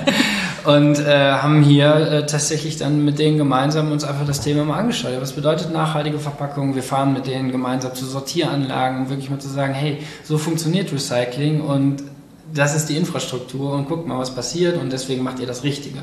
[0.64, 4.78] und äh, haben hier äh, tatsächlich dann mit denen gemeinsam uns einfach das Thema mal
[4.78, 5.12] angeschaut.
[5.20, 6.74] Was bedeutet nachhaltige Verpackung?
[6.74, 10.92] Wir fahren mit denen gemeinsam zu Sortieranlagen, um wirklich mal zu sagen, hey, so funktioniert
[10.92, 12.02] Recycling und
[12.52, 15.98] das ist die Infrastruktur und guckt mal, was passiert und deswegen macht ihr das Richtige.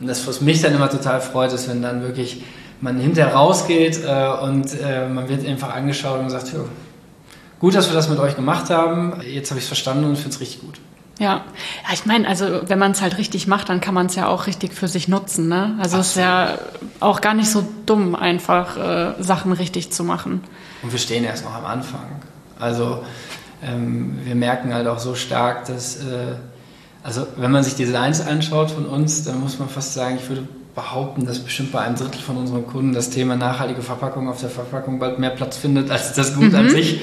[0.00, 2.42] Und das, was mich dann immer total freut, ist, wenn dann wirklich
[2.80, 6.52] man hinterher rausgeht äh, und äh, man wird einfach angeschaut und sagt,
[7.58, 10.30] gut, dass wir das mit euch gemacht haben, jetzt habe ich es verstanden und finde
[10.30, 10.80] es richtig gut.
[11.18, 14.14] Ja, ja ich meine, also wenn man es halt richtig macht, dann kann man es
[14.14, 15.48] ja auch richtig für sich nutzen.
[15.48, 15.76] Ne?
[15.78, 16.58] Also es ist ja
[17.00, 20.42] auch gar nicht so dumm, einfach äh, Sachen richtig zu machen.
[20.82, 22.22] Und wir stehen erst noch am Anfang.
[22.58, 23.04] Also
[23.62, 26.36] ähm, wir merken halt auch so stark, dass, äh,
[27.02, 30.46] also wenn man sich Designs anschaut von uns, dann muss man fast sagen, ich würde
[30.74, 34.50] behaupten, dass bestimmt bei einem Drittel von unseren Kunden das Thema nachhaltige Verpackung auf der
[34.50, 36.54] Verpackung bald mehr Platz findet als das Gut mhm.
[36.54, 37.00] an sich.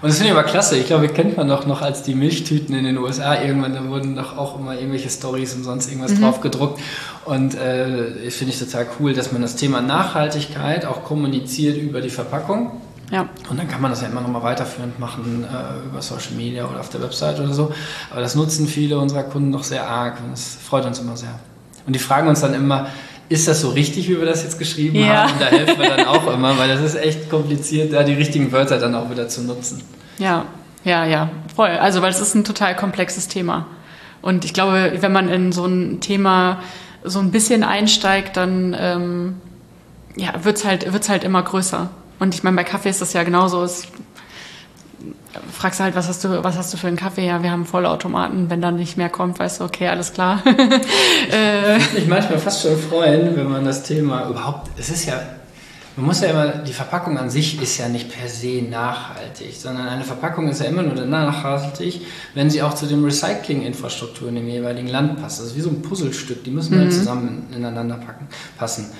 [0.00, 0.76] Und das finde ich aber klasse.
[0.76, 4.16] Ich glaube, kennt man doch noch als die Milchtüten in den USA irgendwann, da wurden
[4.16, 6.22] doch auch immer irgendwelche Stories und sonst irgendwas mhm.
[6.22, 6.80] drauf gedruckt.
[7.24, 12.10] Und äh, finde ich total cool, dass man das Thema Nachhaltigkeit auch kommuniziert über die
[12.10, 12.72] Verpackung.
[13.12, 13.28] Ja.
[13.50, 16.64] Und dann kann man das ja immer noch mal weiterführend machen äh, über Social Media
[16.64, 17.70] oder auf der Website oder so.
[18.10, 21.38] Aber das nutzen viele unserer Kunden noch sehr arg und das freut uns immer sehr.
[21.86, 22.86] Und die fragen uns dann immer,
[23.28, 25.24] ist das so richtig, wie wir das jetzt geschrieben ja.
[25.24, 25.32] haben?
[25.34, 28.50] Und da helfen wir dann auch immer, weil das ist echt kompliziert, da die richtigen
[28.50, 29.82] Wörter dann auch wieder zu nutzen.
[30.16, 30.46] Ja,
[30.82, 31.68] ja, ja, voll.
[31.68, 33.66] Also, weil es ist ein total komplexes Thema.
[34.22, 36.60] Und ich glaube, wenn man in so ein Thema
[37.04, 39.34] so ein bisschen einsteigt, dann ähm,
[40.16, 41.90] ja, wird es halt, wird's halt immer größer.
[42.22, 43.64] Und ich meine, bei Kaffee ist das ja genauso.
[43.64, 43.88] Es
[45.50, 47.26] fragst du halt, was hast du, was hast du für einen Kaffee?
[47.26, 48.48] Ja, wir haben Vollautomaten.
[48.48, 50.40] Wenn dann nicht mehr kommt, weißt du, okay, alles klar.
[51.32, 51.78] äh.
[51.78, 55.20] Ich mich manchmal fast schon freuen, wenn man das Thema überhaupt, es ist ja,
[55.96, 59.88] man muss ja immer, die Verpackung an sich ist ja nicht per se nachhaltig, sondern
[59.88, 62.02] eine Verpackung ist ja immer nur dann nachhaltig,
[62.34, 65.40] wenn sie auch zu dem Recycling-Infrastruktur in dem jeweiligen Land passt.
[65.40, 66.92] Das ist wie so ein Puzzlestück, die müssen halt mhm.
[66.92, 68.92] halt zusammen ineinander packen, passen.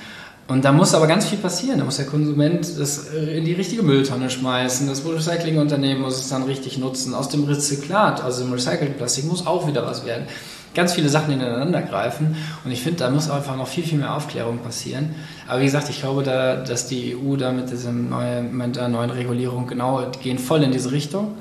[0.48, 1.78] Und da muss aber ganz viel passieren.
[1.78, 4.86] Da muss der Konsument das äh, in die richtige Mülltonne schmeißen.
[4.88, 7.14] Das Recyclingunternehmen muss es dann richtig nutzen.
[7.14, 10.26] Aus dem Rezyklat, also dem Recyclingplastik, muss auch wieder was werden.
[10.74, 12.36] Ganz viele Sachen ineinander greifen.
[12.64, 15.14] Und ich finde, da muss einfach noch viel, viel mehr Aufklärung passieren.
[15.46, 18.88] Aber wie gesagt, ich glaube, da, dass die EU da mit, diesem neue, mit der
[18.88, 21.34] neuen Regulierung genau, gehen voll in diese Richtung.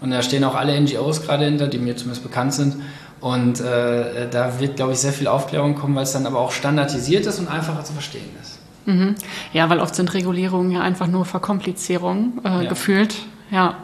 [0.00, 2.76] Und da stehen auch alle NGOs gerade hinter, die mir zumindest bekannt sind.
[3.20, 6.52] Und äh, da wird, glaube ich, sehr viel Aufklärung kommen, weil es dann aber auch
[6.52, 8.58] standardisiert ist und einfacher zu verstehen ist.
[8.86, 9.14] Mhm.
[9.52, 12.68] Ja, weil oft sind Regulierungen ja einfach nur Verkomplizierung äh, ja.
[12.68, 13.16] gefühlt.
[13.50, 13.78] Ja.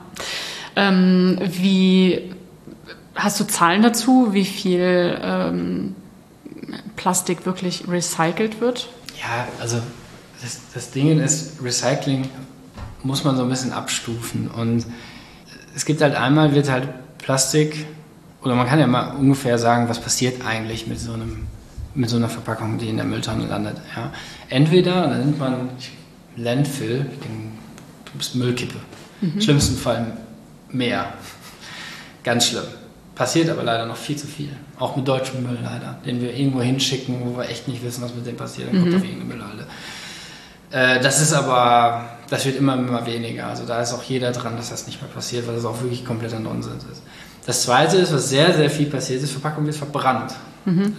[0.77, 2.33] Ähm, wie
[3.15, 5.97] hast du Zahlen dazu, wie viel ähm,
[6.97, 8.89] Plastik wirklich recycelt wird?
[9.21, 9.79] Ja, also
[10.41, 12.29] das, das Ding ist, Recycling
[13.03, 14.49] muss man so ein bisschen abstufen.
[14.49, 14.87] Und
[15.75, 17.87] es gibt halt einmal, wird halt Plastik
[18.43, 21.47] oder man kann ja mal ungefähr sagen, was passiert eigentlich mit so, einem,
[21.95, 23.77] mit so einer Verpackung, die in der Mülltonne landet.
[23.95, 24.13] Ja.
[24.49, 25.71] Entweder, dann nimmt man
[26.37, 27.07] Landfill,
[28.05, 28.79] du bist Müllkippe.
[29.21, 29.33] Mhm.
[29.35, 30.17] Im schlimmsten Fall
[30.71, 31.13] mehr.
[32.25, 32.65] Ganz schlimm.
[33.15, 34.51] Passiert aber leider noch viel zu viel.
[34.79, 38.15] Auch mit deutschem Müll leider, den wir irgendwo hinschicken, wo wir echt nicht wissen, was
[38.15, 38.69] mit dem passiert.
[38.69, 38.83] Dann mhm.
[38.83, 39.67] kommt auf irgendeine Müllhalde.
[40.71, 43.47] Äh, das ist aber, das wird immer, immer weniger.
[43.49, 46.05] Also da ist auch jeder dran, dass das nicht mehr passiert, weil das auch wirklich
[46.05, 47.03] kompletter Nonsens ist.
[47.47, 50.33] Das zweite ist, was sehr, sehr viel passiert ist, Verpackung wird verbrannt.
[50.65, 50.95] Mhm.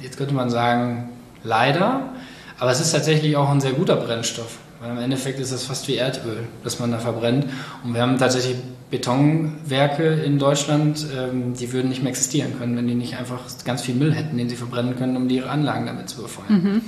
[0.00, 1.10] Jetzt könnte man sagen,
[1.44, 2.12] leider,
[2.58, 4.58] aber es ist tatsächlich auch ein sehr guter Brennstoff.
[4.80, 7.46] Weil im Endeffekt ist das fast wie Erdöl, das man da verbrennt.
[7.84, 8.56] Und wir haben tatsächlich
[8.90, 13.82] Betonwerke in Deutschland, ähm, die würden nicht mehr existieren können, wenn die nicht einfach ganz
[13.82, 16.62] viel Müll hätten, den sie verbrennen können, um ihre Anlagen damit zu befeuern.
[16.62, 16.80] Mhm.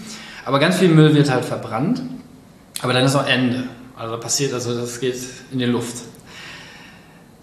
[0.45, 2.03] Aber ganz viel Müll wird halt verbrannt,
[2.83, 3.65] aber dann ist auch Ende.
[3.97, 5.17] Also passiert, also das geht
[5.53, 6.03] in die Luft.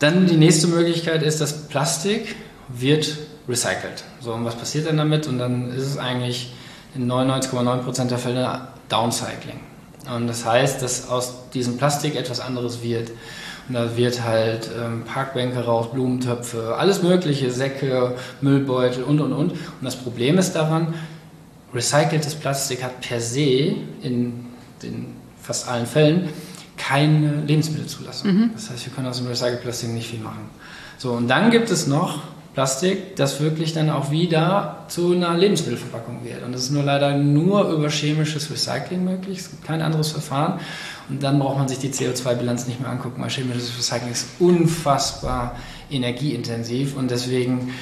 [0.01, 2.35] Dann die nächste Möglichkeit ist, dass Plastik
[2.67, 4.03] wird recycelt.
[4.19, 5.27] So, und was passiert denn damit?
[5.27, 6.53] Und dann ist es eigentlich
[6.95, 9.59] in 99,9% der Fälle Downcycling.
[10.13, 13.11] Und das heißt, dass aus diesem Plastik etwas anderes wird.
[13.67, 19.51] Und da wird halt ähm, Parkbänke raus, Blumentöpfe, alles mögliche, Säcke, Müllbeutel und und und.
[19.51, 20.95] Und das Problem ist daran,
[21.75, 24.47] recyceltes Plastik hat per se in
[24.81, 26.29] den fast allen Fällen
[26.87, 28.33] keine Lebensmittelzulassung.
[28.33, 28.49] Mhm.
[28.53, 30.49] Das heißt, wir können aus dem Recycled-Plastik nicht viel machen.
[30.97, 32.19] So, und dann gibt es noch
[32.53, 36.43] Plastik, das wirklich dann auch wieder zu einer Lebensmittelverpackung wird.
[36.43, 39.39] Und das ist nur leider nur über chemisches Recycling möglich.
[39.39, 40.59] Es gibt kein anderes Verfahren.
[41.07, 45.55] Und dann braucht man sich die CO2-Bilanz nicht mehr angucken, weil chemisches Recycling ist unfassbar
[45.89, 47.73] energieintensiv und deswegen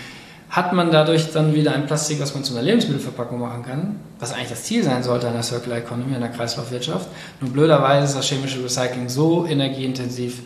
[0.49, 4.33] hat man dadurch dann wieder ein Plastik, was man zu einer Lebensmittelverpackung machen kann, was
[4.33, 7.07] eigentlich das Ziel sein sollte an der Circular Economy, an der Kreislaufwirtschaft.
[7.39, 10.39] Nur blöderweise ist das chemische Recycling so energieintensiv,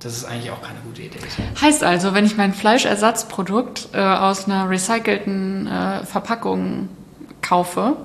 [0.00, 1.60] dass es eigentlich auch keine gute Idee ist.
[1.60, 6.88] Heißt also, wenn ich mein Fleischersatzprodukt äh, aus einer recycelten äh, Verpackung
[7.42, 7.96] kaufe,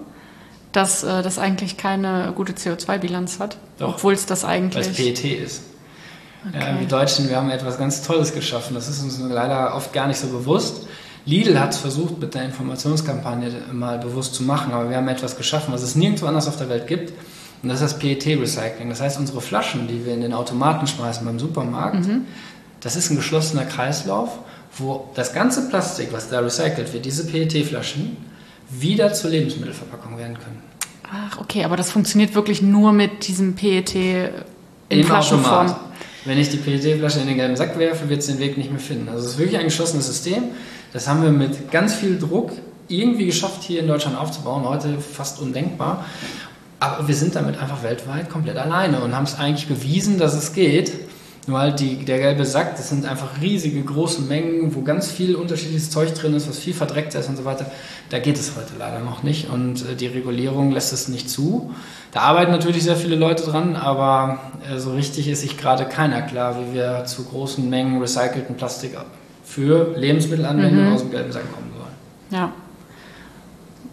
[0.72, 4.86] dass äh, das eigentlich keine gute CO2-Bilanz hat, obwohl es das eigentlich...
[4.86, 5.64] Weil es PET ist.
[6.50, 6.76] Okay.
[6.80, 8.74] Wir Deutschen, wir haben etwas ganz Tolles geschaffen.
[8.74, 10.88] Das ist uns leider oft gar nicht so bewusst.
[11.26, 15.38] Lidl hat es versucht, mit der Informationskampagne mal bewusst zu machen, aber wir haben etwas
[15.38, 17.14] geschaffen, was es nirgendwo anders auf der Welt gibt.
[17.62, 18.90] Und das ist das PET-Recycling.
[18.90, 22.26] Das heißt, unsere Flaschen, die wir in den Automaten schmeißen beim Supermarkt, mhm.
[22.82, 24.40] das ist ein geschlossener Kreislauf,
[24.78, 28.18] wo das ganze Plastik, was da recycelt wird, diese PET-Flaschen,
[28.70, 30.62] wieder zur Lebensmittelverpackung werden können.
[31.10, 33.96] Ach, okay, aber das funktioniert wirklich nur mit diesem PET
[34.90, 35.74] in Flaschenform.
[36.26, 38.80] Wenn ich die PET-Flasche in den gelben Sack werfe, wird es den Weg nicht mehr
[38.80, 39.10] finden.
[39.10, 40.44] Also es ist wirklich ein geschlossenes System.
[40.94, 42.52] Das haben wir mit ganz viel Druck
[42.88, 44.64] irgendwie geschafft, hier in Deutschland aufzubauen.
[44.64, 46.06] Heute fast undenkbar.
[46.80, 50.54] Aber wir sind damit einfach weltweit komplett alleine und haben es eigentlich bewiesen, dass es
[50.54, 50.92] geht.
[51.48, 55.36] Nur halt die, der gelbe Sack, das sind einfach riesige, große Mengen, wo ganz viel
[55.36, 57.66] unterschiedliches Zeug drin ist, was viel verdreckt ist und so weiter.
[58.10, 61.74] Da geht es heute leider noch nicht und äh, die Regulierung lässt es nicht zu.
[62.12, 64.40] Da arbeiten natürlich sehr viele Leute dran, aber
[64.72, 68.96] äh, so richtig ist sich gerade keiner klar, wie wir zu großen Mengen recycelten Plastik
[69.54, 70.94] für Lebensmittelanwendung mhm.
[70.94, 71.94] aus dem gelben Sack kommen sollen.
[72.32, 72.52] Ja.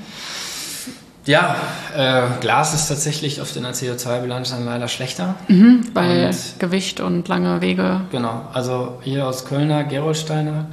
[1.27, 1.57] Ja,
[1.95, 5.35] äh, Glas ist tatsächlich auf den CO2-Bilanz dann leider schlechter.
[5.49, 8.03] Mhm, bei und, Gewicht und lange Wege.
[8.11, 10.67] Genau, also hier aus Kölner, Gerolsteiner,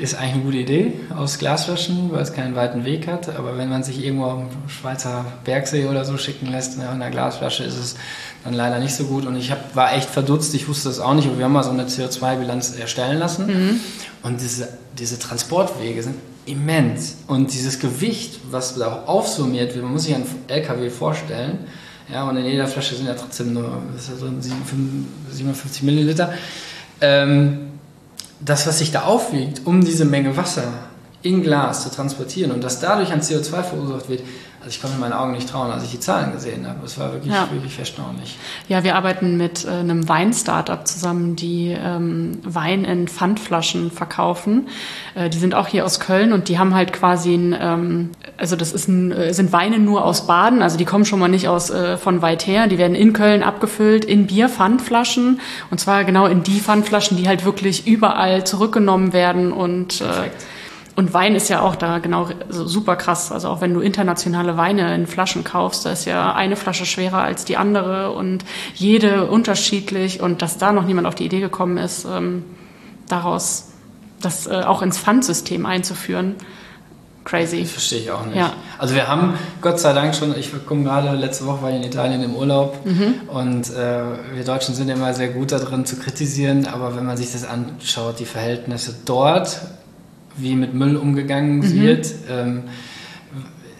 [0.00, 3.28] ist eigentlich eine gute Idee aus Glasflaschen, weil es keinen weiten Weg hat.
[3.36, 7.64] Aber wenn man sich irgendwo am Schweizer Bergsee oder so schicken lässt in einer Glasflasche,
[7.64, 7.96] ist es
[8.44, 9.26] dann leider nicht so gut.
[9.26, 11.62] Und ich hab, war echt verdutzt, ich wusste das auch nicht, aber wir haben mal
[11.62, 13.46] so eine CO2-Bilanz erstellen lassen.
[13.46, 13.80] Mhm.
[14.22, 17.16] Und diese, diese Transportwege sind immens.
[17.26, 21.58] Und dieses Gewicht, was da aufsummiert wird, man muss sich einen LKW vorstellen,
[22.12, 26.32] ja, und in jeder Flasche sind ja trotzdem nur so 57 Milliliter.
[27.00, 27.70] Ähm,
[28.40, 30.64] das, was sich da aufwiegt, um diese Menge Wasser
[31.22, 34.22] in Glas zu transportieren und das dadurch an CO2 verursacht wird,
[34.62, 36.84] also ich konnte meinen Augen nicht trauen, als ich die Zahlen gesehen habe.
[36.84, 37.48] Es war wirklich, ja.
[37.50, 38.36] wirklich erstaunlich.
[38.68, 44.68] Ja, wir arbeiten mit äh, einem Wein-Startup zusammen, die ähm, Wein in Pfandflaschen verkaufen.
[45.14, 48.54] Äh, die sind auch hier aus Köln und die haben halt quasi ein, ähm, also
[48.54, 51.48] das ist ein, äh, sind Weine nur aus Baden, also die kommen schon mal nicht
[51.48, 52.66] aus äh, von weit her.
[52.66, 55.40] Die werden in Köln abgefüllt in Bier-Pfandflaschen
[55.70, 60.28] und zwar genau in die Pfandflaschen, die halt wirklich überall zurückgenommen werden und äh,
[60.96, 63.32] und Wein ist ja auch da genau super krass.
[63.32, 67.22] Also auch wenn du internationale Weine in Flaschen kaufst, da ist ja eine Flasche schwerer
[67.22, 70.20] als die andere und jede unterschiedlich.
[70.20, 72.44] Und dass da noch niemand auf die Idee gekommen ist, ähm,
[73.08, 73.68] daraus
[74.20, 76.34] das äh, auch ins Pfandsystem einzuführen.
[77.24, 77.62] Crazy.
[77.62, 78.36] Das verstehe ich auch nicht.
[78.36, 78.54] Ja.
[78.78, 81.82] Also wir haben Gott sei Dank schon, ich komme gerade, letzte Woche war ich in
[81.84, 83.14] Italien im Urlaub mhm.
[83.28, 84.02] und äh,
[84.34, 88.18] wir Deutschen sind immer sehr gut darin zu kritisieren, aber wenn man sich das anschaut,
[88.18, 89.60] die Verhältnisse dort
[90.42, 91.80] wie mit Müll umgegangen mhm.
[91.80, 92.14] wird.
[92.28, 92.64] Ähm,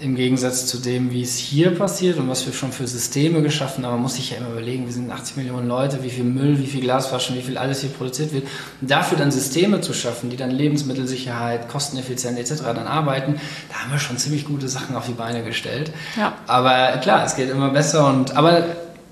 [0.01, 3.85] Im Gegensatz zu dem, wie es hier passiert und was wir schon für Systeme geschaffen
[3.85, 3.93] haben.
[3.93, 6.67] Man muss sich ja immer überlegen, wir sind 80 Millionen Leute, wie viel Müll, wie
[6.67, 8.45] viel Glasflaschen, wie viel alles hier produziert wird.
[8.81, 12.63] Und dafür dann Systeme zu schaffen, die dann Lebensmittelsicherheit, Kosteneffizienz etc.
[12.75, 13.35] dann arbeiten,
[13.69, 15.93] da haben wir schon ziemlich gute Sachen auf die Beine gestellt.
[16.17, 16.35] Ja.
[16.47, 18.09] Aber klar, es geht immer besser.
[18.09, 18.65] Und, aber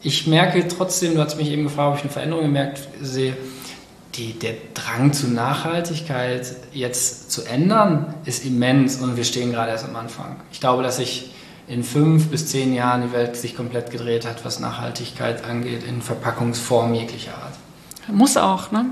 [0.03, 3.37] ich merke trotzdem, du hast mich eben gefragt, ob ich eine Veränderung gemerkt sehe
[4.19, 9.89] die, der Drang zu Nachhaltigkeit jetzt zu ändern, ist immens und wir stehen gerade erst
[9.89, 10.37] am Anfang.
[10.53, 11.31] Ich glaube, dass sich
[11.69, 16.03] in fünf bis zehn Jahren die Welt sich komplett gedreht hat, was Nachhaltigkeit angeht, in
[16.03, 17.55] Verpackungsform jeglicher Art.
[18.09, 18.87] Muss auch, ne?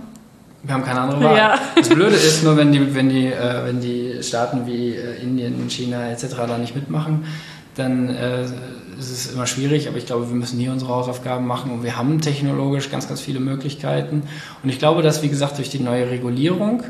[0.62, 1.36] Wir haben keine andere Wahl.
[1.36, 1.58] Ja.
[1.76, 5.70] Das Blöde ist nur, wenn die, wenn die, äh, wenn die Staaten wie äh, Indien,
[5.70, 6.26] China etc.
[6.48, 7.24] da nicht mitmachen,
[7.76, 8.44] dann äh,
[8.98, 11.96] ist es immer schwierig, aber ich glaube, wir müssen hier unsere Hausaufgaben machen und wir
[11.96, 14.22] haben technologisch ganz, ganz viele Möglichkeiten.
[14.62, 16.82] Und ich glaube, dass, wie gesagt, durch die neue Regulierung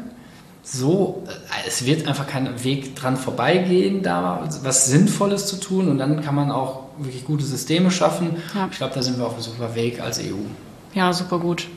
[0.63, 5.99] so, äh, es wird einfach kein Weg dran vorbeigehen, da was Sinnvolles zu tun und
[5.99, 8.37] dann kann man auch wirklich gute Systeme schaffen.
[8.55, 8.69] Ja.
[8.71, 10.35] Ich glaube, da sind wir auf einem super Weg als EU.
[10.93, 11.69] Ja, super gut.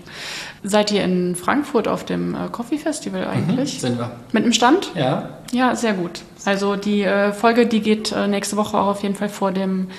[0.64, 3.76] Seid ihr in Frankfurt auf dem äh, Coffee Festival eigentlich?
[3.76, 4.12] Mhm, sind wir.
[4.32, 4.92] Mit einem Stand?
[4.96, 5.30] Ja.
[5.52, 6.22] Ja, sehr gut.
[6.46, 9.90] Also die äh, Folge, die geht nächste Woche auch auf jeden Fall vor dem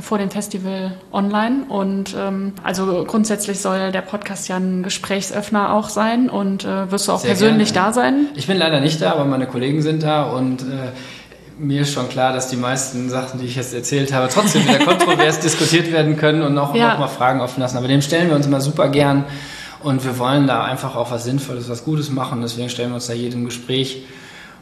[0.00, 5.88] vor dem Festival online und ähm, also grundsätzlich soll der Podcast ja ein Gesprächsöffner auch
[5.88, 7.88] sein und äh, wirst du auch Sehr persönlich gerne.
[7.88, 8.26] da sein?
[8.34, 10.92] Ich bin leider nicht da, aber meine Kollegen sind da und äh,
[11.58, 14.78] mir ist schon klar, dass die meisten Sachen, die ich jetzt erzählt habe, trotzdem wieder
[14.84, 16.92] kontrovers diskutiert werden können und auch Ja.
[16.92, 17.76] noch mal Fragen offen lassen.
[17.76, 19.24] Aber dem stellen wir uns immer super gern
[19.82, 22.40] und wir wollen da einfach auch was Sinnvolles, was Gutes machen.
[22.42, 24.04] Deswegen stellen wir uns da jedem Gespräch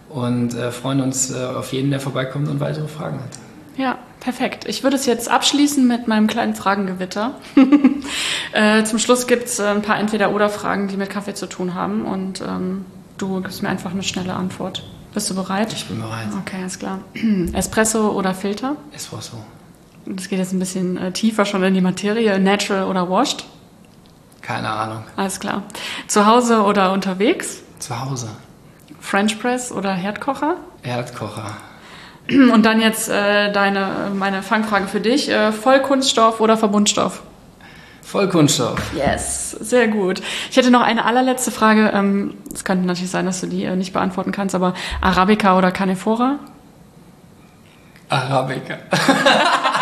[0.08, 3.47] und äh, freuen uns äh, auf jeden, der vorbeikommt und weitere Fragen hat.
[3.78, 4.66] Ja, perfekt.
[4.66, 7.36] Ich würde es jetzt abschließen mit meinem kleinen Fragengewitter.
[8.52, 12.40] äh, zum Schluss gibt's äh, ein paar Entweder-Oder-Fragen, die mit Kaffee zu tun haben und
[12.40, 12.84] ähm,
[13.18, 14.82] du gibst mir einfach eine schnelle Antwort.
[15.14, 15.72] Bist du bereit?
[15.72, 16.26] Ich bin bereit.
[16.40, 16.98] Okay, alles klar.
[17.52, 18.76] Espresso oder Filter?
[18.92, 19.36] Espresso.
[20.06, 22.38] Das geht jetzt ein bisschen äh, tiefer schon in die Materie.
[22.40, 23.44] Natural oder washed?
[24.42, 25.04] Keine Ahnung.
[25.16, 25.62] Alles klar.
[26.08, 27.62] Zu Hause oder unterwegs?
[27.78, 28.28] Zu Hause.
[28.98, 30.56] French Press oder Herdkocher?
[30.82, 31.56] Erdkocher.
[32.52, 35.30] Und dann jetzt äh, deine, meine Fangfrage für dich.
[35.30, 37.22] Äh, Vollkunststoff oder Verbundstoff?
[38.02, 38.78] Vollkunststoff.
[38.94, 40.20] Yes, sehr gut.
[40.50, 41.90] Ich hätte noch eine allerletzte Frage.
[41.94, 45.70] Ähm, Es könnte natürlich sein, dass du die äh, nicht beantworten kannst, aber Arabica oder
[45.70, 46.38] Canephora?
[48.08, 48.78] Arabica.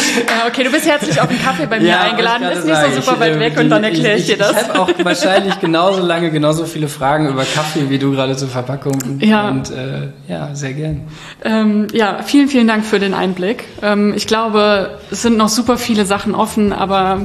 [0.00, 2.44] Äh, okay, du bist herzlich auf den Kaffee bei mir Ja, eingeladen.
[2.48, 3.02] Ist ich nicht gerade so sagen.
[3.02, 4.52] super weit Ich, weg äh, und dann erkläre ich dir das.
[4.52, 8.48] Ich habe auch wahrscheinlich genauso lange, genauso viele Fragen über Kaffee wie du gerade zur
[8.48, 9.20] Verpackung.
[9.20, 9.48] Ja.
[9.48, 11.02] Und äh, ja, sehr gern.
[11.44, 13.64] Ähm, ja, vielen, vielen Dank für den Einblick.
[13.82, 17.20] Ähm, ich glaube, es sind noch super viele Sachen offen, aber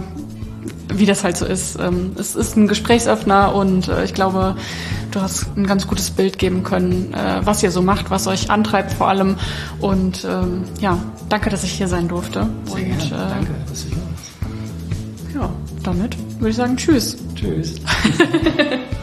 [0.93, 4.55] wie das halt so ist, ähm, es ist ein Gesprächsöffner und äh, ich glaube,
[5.11, 8.49] du hast ein ganz gutes Bild geben können, äh, was ihr so macht, was euch
[8.49, 9.37] antreibt vor allem.
[9.79, 10.97] Und ähm, ja,
[11.29, 12.47] danke, dass ich hier sein durfte.
[12.65, 12.99] Sehr und gern.
[12.99, 13.51] Äh, Danke.
[13.69, 15.35] dass du hier warst.
[15.35, 15.49] ja,
[15.83, 17.17] damit würde ich sagen, tschüss.
[17.35, 17.75] Tschüss.